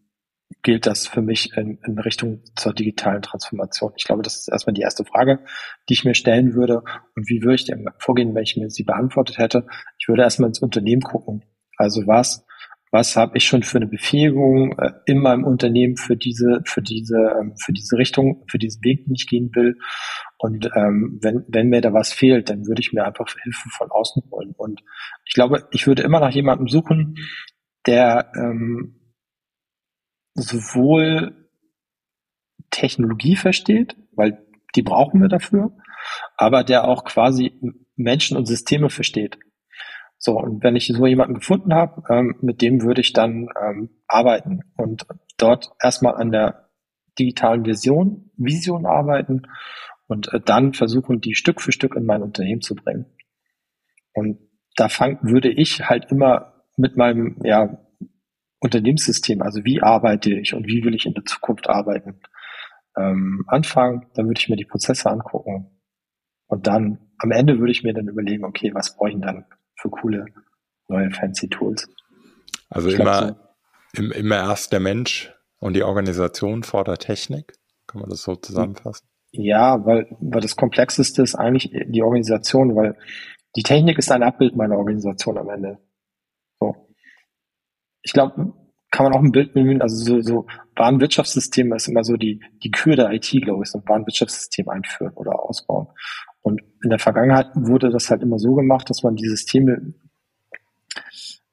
gilt 0.64 0.86
das 0.86 1.08
für 1.08 1.22
mich 1.22 1.56
in, 1.56 1.80
in 1.86 2.00
Richtung 2.00 2.44
zur 2.56 2.74
digitalen 2.74 3.22
Transformation? 3.22 3.94
Ich 3.98 4.06
glaube, 4.06 4.24
das 4.24 4.38
ist 4.38 4.48
erstmal 4.50 4.74
die 4.74 4.82
erste 4.82 5.06
Frage, 5.06 5.40
die 5.88 5.94
ich 5.94 6.06
mir 6.06 6.14
stellen 6.14 6.54
würde. 6.54 6.84
Und 7.16 7.30
wie 7.30 7.42
würde 7.42 7.56
ich 7.56 7.66
denn 7.66 7.86
vorgehen, 8.00 8.34
wenn 8.34 8.44
ich 8.44 8.58
mir 8.58 8.70
sie 8.70 8.84
beantwortet 8.84 9.38
hätte? 9.38 9.68
Ich 9.98 10.08
würde 10.08 10.24
erstmal 10.24 10.50
ins 10.50 10.60
Unternehmen 10.60 11.02
gucken. 11.02 11.44
Also 11.78 12.08
was, 12.08 12.46
was 12.92 13.16
habe 13.16 13.38
ich 13.38 13.46
schon 13.46 13.64
für 13.64 13.78
eine 13.78 13.88
Befähigung 13.88 14.78
äh, 14.80 14.92
in 15.06 15.20
meinem 15.20 15.44
Unternehmen 15.44 15.98
für 15.98 16.16
diese, 16.16 16.62
für 16.66 16.82
diese, 16.82 17.18
ähm, 17.40 17.56
für 17.58 17.74
diese 17.74 17.98
Richtung, 17.98 18.46
für 18.50 18.58
diesen 18.58 18.84
Weg, 18.84 19.06
den 19.06 19.14
ich 19.14 19.28
gehen 19.28 19.52
will? 19.54 19.78
Und 20.38 20.70
ähm, 20.76 21.20
wenn, 21.22 21.44
wenn 21.48 21.70
mir 21.70 21.82
da 21.82 21.94
was 21.94 22.14
fehlt, 22.14 22.50
dann 22.50 22.66
würde 22.66 22.82
ich 22.82 22.94
mir 22.94 23.06
einfach 23.06 23.28
Hilfe 23.42 23.70
von 23.70 23.92
außen 23.92 24.24
holen. 24.32 24.54
Und 24.58 24.84
ich 25.26 25.34
glaube, 25.34 25.68
ich 25.72 25.88
würde 25.88 26.04
immer 26.04 26.20
nach 26.20 26.32
jemandem 26.32 26.68
suchen, 26.68 27.16
der 27.86 28.32
ähm, 28.36 29.14
sowohl 30.34 31.50
Technologie 32.70 33.36
versteht, 33.36 33.96
weil 34.14 34.46
die 34.76 34.82
brauchen 34.82 35.22
wir 35.22 35.30
dafür, 35.30 35.76
aber 36.36 36.64
der 36.64 36.88
auch 36.88 37.04
quasi 37.04 37.60
Menschen 37.96 38.38
und 38.38 38.46
Systeme 38.46 38.90
versteht. 38.90 39.40
So, 40.28 40.38
und 40.38 40.62
wenn 40.62 40.76
ich 40.76 40.88
so 40.88 41.06
jemanden 41.06 41.36
gefunden 41.36 41.74
habe, 41.74 42.04
ähm, 42.10 42.36
mit 42.42 42.62
dem 42.62 42.82
würde 42.82 43.00
ich 43.00 43.14
dann 43.14 43.48
ähm, 43.64 43.92
arbeiten 44.08 44.60
und 44.76 45.06
dort 45.38 45.72
erstmal 45.82 46.16
an 46.16 46.34
der 46.34 46.68
digitalen 47.18 47.66
Vision, 47.66 48.30
Vision 48.36 48.86
arbeiten 48.86 49.44
und 50.08 50.34
äh, 50.34 50.42
dann 50.42 50.74
versuchen, 50.74 51.22
die 51.22 51.34
Stück 51.34 51.62
für 51.62 51.72
Stück 51.72 51.96
in 51.96 52.06
mein 52.06 52.24
Unternehmen 52.24 52.60
zu 52.60 52.76
bringen. 52.76 53.06
Und 54.14 54.40
da 54.76 54.90
fang, 54.90 55.18
würde 55.22 55.50
ich 55.50 55.88
halt 55.88 56.12
immer 56.12 56.66
mit 56.76 56.98
meinem 56.98 57.38
ja, 57.46 57.78
Unternehmenssystem, 58.60 59.42
also 59.42 59.64
wie 59.64 59.82
arbeite 59.82 60.34
ich 60.34 60.54
und 60.54 60.68
wie 60.68 60.84
will 60.84 60.94
ich 60.94 61.06
in 61.06 61.14
der 61.14 61.24
Zukunft 61.24 61.70
arbeiten, 61.70 62.20
ähm, 62.98 63.46
anfangen. 63.48 64.08
Dann 64.14 64.28
würde 64.28 64.42
ich 64.42 64.50
mir 64.50 64.58
die 64.58 64.66
Prozesse 64.66 65.10
angucken 65.10 65.80
und 66.48 66.68
dann 66.68 67.14
am 67.18 67.32
Ende 67.32 67.60
würde 67.60 67.72
ich 67.72 67.84
mir 67.84 67.94
dann 67.94 68.10
überlegen, 68.10 68.44
okay, 68.44 68.74
was 68.74 68.98
brauche 68.98 69.12
ich 69.12 69.22
dann 69.22 69.46
für 69.90 70.02
coole 70.02 70.26
neue 70.88 71.12
fancy 71.12 71.50
Tools. 71.50 71.88
Also 72.70 72.90
ich 72.90 73.00
immer, 73.00 73.28
so, 73.94 74.02
im, 74.02 74.12
immer 74.12 74.38
erst 74.38 74.72
der 74.72 74.80
Mensch 74.80 75.34
und 75.60 75.74
die 75.74 75.84
Organisation 75.84 76.64
vor 76.64 76.84
der 76.84 76.98
Technik. 76.98 77.54
Kann 77.88 78.02
man 78.02 78.10
das 78.10 78.22
so 78.22 78.36
zusammenfassen? 78.36 79.08
Ja, 79.32 79.86
weil, 79.86 80.08
weil 80.20 80.42
das 80.42 80.56
Komplexeste 80.56 81.22
ist 81.22 81.36
eigentlich 81.36 81.72
die 81.88 82.04
Organisation, 82.04 82.76
weil 82.76 82.98
die 83.56 83.64
Technik 83.64 83.98
ist 83.98 84.12
ein 84.12 84.24
Abbild 84.24 84.56
meiner 84.56 84.78
Organisation 84.78 85.38
am 85.38 85.50
Ende 85.50 85.80
ich 88.08 88.14
glaube, 88.14 88.54
kann 88.90 89.04
man 89.04 89.14
auch 89.14 89.22
ein 89.22 89.34
Bild 89.34 89.54
bemühen, 89.54 89.82
also 89.82 89.96
so, 89.98 90.22
so 90.22 90.48
Warenwirtschaftssysteme 90.78 91.76
ist 91.76 91.90
immer 91.90 92.06
so 92.06 92.16
die, 92.16 92.42
die 92.64 92.72
Kür 92.72 92.96
der 92.96 93.12
IT, 93.12 93.30
glaube 93.44 93.64
ich, 93.64 93.70
so 93.70 93.80
ein 93.80 93.84
Warenwirtschaftssystem 93.88 94.70
einführen 94.70 95.14
oder 95.16 95.44
ausbauen. 95.44 95.88
Und 96.42 96.62
in 96.84 96.90
der 96.90 97.00
Vergangenheit 97.00 97.48
wurde 97.56 97.90
das 97.90 98.10
halt 98.10 98.22
immer 98.22 98.40
so 98.40 98.54
gemacht, 98.54 98.90
dass 98.90 99.04
man 99.04 99.16
die 99.16 99.28
Systeme 99.28 99.94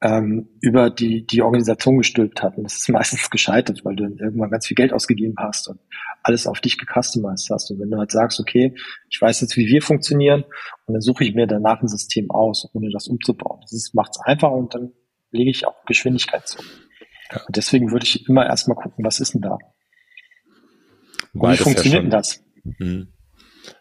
ähm, 0.05 0.49
über 0.61 0.91
die, 0.91 1.27
die 1.27 1.43
Organisation 1.43 1.97
gestülpt 1.97 2.43
hat. 2.43 2.59
Und 2.59 2.65
das 2.65 2.75
ist 2.75 2.89
meistens 2.91 3.31
gescheitert, 3.31 3.85
weil 3.85 3.97
du 3.97 4.05
irgendwann 4.05 4.51
ganz 4.51 4.67
viel 4.67 4.75
Geld 4.75 4.93
ausgegeben 4.93 5.35
hast 5.39 5.69
und 5.69 5.81
alles 6.23 6.47
auf 6.47 6.61
dich 6.61 6.79
gecustomized 6.79 7.49
hast. 7.51 7.71
Und 7.71 7.81
wenn 7.81 7.91
du 7.91 7.97
halt 7.97 8.13
sagst, 8.13 8.39
okay, 8.39 8.75
ich 9.09 9.21
weiß 9.21 9.41
jetzt, 9.41 9.57
wie 9.57 9.67
wir 9.67 9.81
funktionieren, 9.81 10.45
und 10.87 10.95
dann 10.95 11.01
suche 11.01 11.25
ich 11.25 11.35
mir 11.35 11.47
danach 11.47 11.81
ein 11.81 11.89
System 11.89 12.31
aus, 12.31 12.69
ohne 12.75 12.91
das 12.91 13.09
umzubauen. 13.09 13.61
Das 13.63 13.95
macht 13.95 14.13
es 14.13 14.21
einfach 14.21 14.51
und 14.51 14.75
dann 14.75 14.93
lege 15.31 15.51
ich 15.51 15.67
auch 15.67 15.85
Geschwindigkeit 15.87 16.47
zu. 16.47 16.63
Ja. 17.33 17.41
Und 17.47 17.57
deswegen 17.57 17.91
würde 17.91 18.05
ich 18.05 18.29
immer 18.29 18.47
erstmal 18.47 18.77
gucken, 18.77 19.05
was 19.05 19.21
ist 19.21 19.33
denn 19.33 19.41
da? 19.41 19.59
wie 21.33 21.57
funktioniert 21.57 21.95
ja 21.95 22.01
denn 22.01 22.11
das? 22.11 22.45
Mhm. 22.79 23.14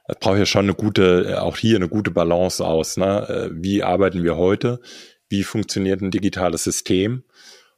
Das 0.06 0.20
braucht 0.20 0.38
ja 0.38 0.46
schon 0.46 0.66
eine 0.66 0.74
gute, 0.74 1.42
auch 1.42 1.58
hier 1.58 1.78
eine 1.78 1.88
gute 1.88 2.12
Balance 2.12 2.66
aus. 2.66 2.98
Ne? 2.98 3.28
Äh, 3.28 3.50
wie 3.54 3.84
arbeiten 3.84 4.24
wir 4.24 4.38
heute? 4.38 4.80
Wie 5.30 5.44
funktioniert 5.44 6.02
ein 6.02 6.12
digitales 6.12 6.63
System? 6.63 7.24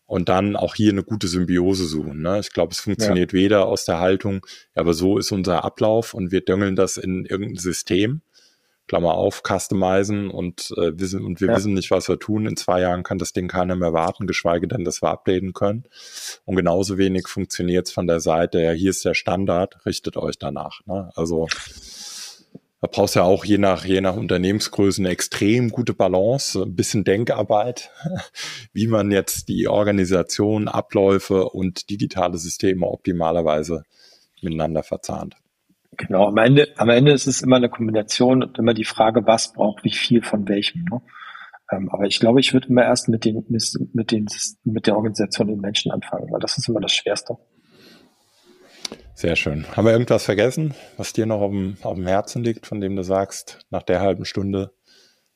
Und 0.07 0.29
dann 0.29 0.55
auch 0.55 0.75
hier 0.75 0.91
eine 0.91 1.03
gute 1.03 1.27
Symbiose 1.27 1.85
suchen. 1.85 2.21
Ne? 2.21 2.39
Ich 2.39 2.51
glaube, 2.51 2.73
es 2.73 2.79
funktioniert 2.79 3.33
ja. 3.33 3.39
weder 3.39 3.65
aus 3.65 3.85
der 3.85 3.99
Haltung, 3.99 4.45
aber 4.75 4.93
so 4.93 5.17
ist 5.17 5.31
unser 5.31 5.65
Ablauf 5.65 6.13
und 6.13 6.31
wir 6.31 6.41
döngeln 6.41 6.75
das 6.75 6.97
in 6.97 7.25
irgendein 7.25 7.57
System 7.57 8.21
Klammer 8.88 9.15
auf, 9.15 9.41
customizen 9.41 10.29
und, 10.29 10.71
äh, 10.77 10.97
wissen, 10.99 11.25
und 11.25 11.41
wir 11.41 11.47
ja. 11.47 11.55
wissen 11.55 11.73
nicht, 11.73 11.89
was 11.89 12.07
wir 12.07 12.19
tun. 12.19 12.45
In 12.45 12.55
zwei 12.55 12.81
Jahren 12.81 13.03
kann 13.03 13.17
das 13.17 13.33
Ding 13.33 13.47
keiner 13.47 13.75
mehr 13.75 13.93
warten, 13.93 14.27
geschweige 14.27 14.67
denn, 14.67 14.83
dass 14.83 15.01
wir 15.01 15.09
updaten 15.09 15.53
können. 15.53 15.85
Und 16.45 16.55
genauso 16.55 16.97
wenig 16.97 17.27
funktioniert 17.27 17.88
es 17.88 17.93
von 17.93 18.05
der 18.05 18.19
Seite, 18.19 18.61
ja, 18.61 18.71
hier 18.71 18.91
ist 18.91 19.03
der 19.03 19.15
Standard, 19.15 19.85
richtet 19.85 20.17
euch 20.17 20.38
danach. 20.38 20.81
Ne? 20.85 21.11
Also 21.15 21.47
da 22.85 22.91
brauchst 22.91 23.15
du 23.15 23.19
ja 23.21 23.25
auch 23.25 23.45
je 23.45 23.57
nach, 23.57 23.83
je 23.83 23.99
nach 23.99 24.15
Unternehmensgröße 24.15 25.01
eine 25.01 25.09
extrem 25.09 25.69
gute 25.69 25.95
Balance, 25.95 26.61
ein 26.61 26.75
bisschen 26.75 27.03
Denkarbeit, 27.03 27.89
wie 28.73 28.85
man 28.85 29.09
jetzt 29.09 29.49
die 29.49 29.67
Organisation, 29.67 30.67
Abläufe 30.67 31.49
und 31.49 31.89
digitale 31.89 32.37
Systeme 32.37 32.85
optimalerweise 32.85 33.85
miteinander 34.43 34.83
verzahnt. 34.83 35.35
Genau, 35.97 36.27
am 36.27 36.37
Ende, 36.37 36.67
am 36.77 36.89
Ende 36.89 37.11
ist 37.11 37.25
es 37.25 37.41
immer 37.41 37.55
eine 37.55 37.69
Kombination 37.69 38.43
und 38.43 38.59
immer 38.59 38.75
die 38.75 38.85
Frage, 38.85 39.25
was 39.25 39.53
braucht 39.53 39.83
wie 39.83 39.93
viel 39.93 40.21
von 40.21 40.47
welchem. 40.47 40.83
Ne? 40.83 41.01
Ähm, 41.71 41.89
aber 41.89 42.03
ich 42.05 42.19
glaube, 42.19 42.39
ich 42.39 42.53
würde 42.53 42.67
immer 42.67 42.83
erst 42.83 43.09
mit 43.09 43.25
den, 43.25 43.45
mit 43.47 44.11
den, 44.11 44.27
mit 44.63 44.85
der 44.85 44.95
Organisation 44.95 45.47
den 45.47 45.59
Menschen 45.59 45.91
anfangen, 45.91 46.31
weil 46.31 46.39
das 46.39 46.59
ist 46.59 46.69
immer 46.69 46.81
das 46.81 46.93
Schwerste. 46.93 47.37
Sehr 49.15 49.38
schön. 49.38 49.65
Haben 49.75 49.86
wir 49.86 49.93
irgendwas 49.93 50.25
vergessen, 50.25 50.73
was 50.97 51.13
dir 51.13 51.25
noch 51.25 51.39
auf 51.39 51.49
dem, 51.49 51.78
auf 51.84 51.95
dem 51.95 52.06
Herzen 52.06 52.43
liegt, 52.43 52.67
von 52.67 52.82
dem 52.82 52.97
du 52.97 53.04
sagst, 53.04 53.60
nach 53.69 53.82
der 53.82 54.01
halben 54.01 54.25
Stunde 54.25 54.73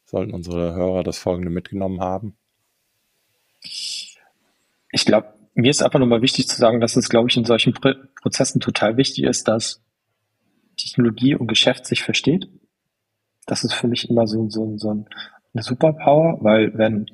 sollten 0.03 0.33
unsere 0.33 0.75
Hörer 0.75 1.03
das 1.03 1.17
folgende 1.17 1.49
mitgenommen 1.49 2.01
haben? 2.01 2.35
Ich 3.61 5.05
glaube, 5.05 5.33
mir 5.53 5.71
ist 5.71 5.81
einfach 5.81 5.99
nochmal 5.99 6.21
wichtig 6.21 6.49
zu 6.49 6.57
sagen, 6.57 6.81
dass 6.81 6.97
es, 6.97 7.07
glaube 7.07 7.29
ich, 7.29 7.37
in 7.37 7.45
solchen 7.45 7.73
Prozessen 7.73 8.59
total 8.59 8.97
wichtig 8.97 9.23
ist, 9.23 9.47
dass 9.47 9.81
Technologie 10.75 11.35
und 11.35 11.47
Geschäft 11.47 11.85
sich 11.85 12.03
versteht. 12.03 12.49
Das 13.45 13.63
ist 13.63 13.73
für 13.73 13.87
mich 13.87 14.09
immer 14.09 14.27
so, 14.27 14.49
so, 14.49 14.77
so 14.77 15.05
eine 15.53 15.63
Superpower, 15.63 16.37
weil 16.41 16.77
wenn 16.77 17.05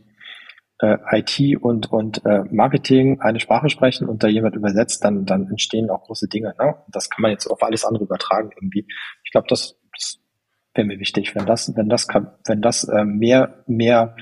äh, 0.79 0.97
IT 1.11 1.61
und, 1.61 1.91
und 1.91 2.25
äh, 2.25 2.43
Marketing 2.51 3.21
eine 3.21 3.39
Sprache 3.39 3.69
sprechen 3.69 4.07
und 4.07 4.23
da 4.23 4.27
jemand 4.27 4.55
übersetzt, 4.55 5.03
dann, 5.03 5.25
dann 5.25 5.47
entstehen 5.47 5.89
auch 5.89 6.03
große 6.03 6.27
Dinge. 6.27 6.53
Ne? 6.59 6.75
Das 6.89 7.09
kann 7.09 7.21
man 7.21 7.31
jetzt 7.31 7.47
auf 7.47 7.63
alles 7.63 7.85
andere 7.85 8.03
übertragen 8.03 8.51
irgendwie. 8.55 8.85
Ich 9.23 9.31
glaube, 9.31 9.47
das, 9.49 9.79
das 9.93 10.19
wäre 10.73 10.87
mir 10.87 10.99
wichtig, 10.99 11.35
wenn 11.35 11.45
das, 11.45 11.75
wenn 11.75 11.89
das 11.89 12.07
kann, 12.07 12.31
wenn 12.45 12.61
das 12.61 12.83
äh, 12.85 13.05
mehr, 13.05 13.63
mehr 13.67 14.15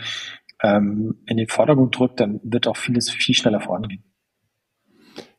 ähm, 0.62 1.22
in 1.26 1.38
den 1.38 1.48
Vordergrund 1.48 1.98
drückt, 1.98 2.20
dann 2.20 2.40
wird 2.44 2.68
auch 2.68 2.78
vieles 2.78 3.10
viel 3.10 3.36
schneller 3.36 3.60
vorangehen 3.60 4.04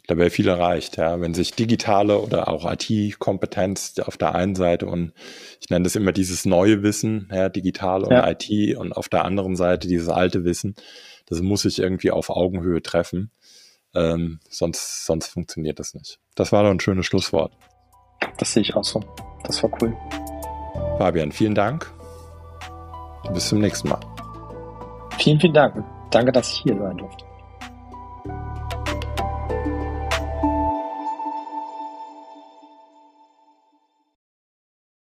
da 0.07 0.17
wäre 0.19 0.31
viel 0.31 0.49
erreicht, 0.49 0.99
ja. 0.99 1.21
Wenn 1.21 1.35
sich 1.35 1.53
digitale 1.53 2.19
oder 2.19 2.49
auch 2.49 2.71
IT-Kompetenz 2.71 3.99
auf 4.01 4.17
der 4.17 4.35
einen 4.35 4.55
Seite 4.55 4.87
und 4.87 5.13
ich 5.61 5.71
nenne 5.71 5.85
das 5.85 5.97
immer 5.97 6.13
dieses 6.13 6.45
neue 6.45 6.83
Wissen, 6.83 7.29
ja, 7.33 7.49
digital 7.49 8.05
und 8.05 8.13
ja. 8.13 8.29
IT 8.29 8.77
und 8.77 8.93
auf 8.93 9.09
der 9.09 9.25
anderen 9.25 9.57
Seite 9.57 9.89
dieses 9.89 10.09
alte 10.09 10.45
Wissen, 10.45 10.75
das 11.27 11.41
muss 11.41 11.63
sich 11.63 11.79
irgendwie 11.79 12.11
auf 12.11 12.29
Augenhöhe 12.29 12.83
treffen. 12.83 13.31
Ähm, 13.95 14.41
sonst, 14.49 15.07
sonst 15.07 15.29
funktioniert 15.29 15.79
das 15.79 15.95
nicht. 15.95 16.19
Das 16.35 16.53
war 16.53 16.65
doch 16.65 16.71
ein 16.71 16.81
schönes 16.81 17.07
Schlusswort. 17.07 17.53
Das 18.39 18.53
sehe 18.53 18.63
ich 18.63 18.75
auch 18.75 18.85
so. 18.85 19.01
Das 19.45 19.63
war 19.63 19.71
cool. 19.81 19.97
Fabian, 20.99 21.33
vielen 21.33 21.55
Dank. 21.55 21.91
Bis 23.33 23.49
zum 23.49 23.61
nächsten 23.61 23.89
Mal. 23.89 24.01
Vielen, 25.19 25.41
vielen 25.41 25.55
Dank. 25.55 25.83
Danke, 26.11 26.33
dass 26.33 26.51
ich 26.53 26.59
hier 26.59 26.77
sein 26.77 26.99
durfte. 26.99 27.25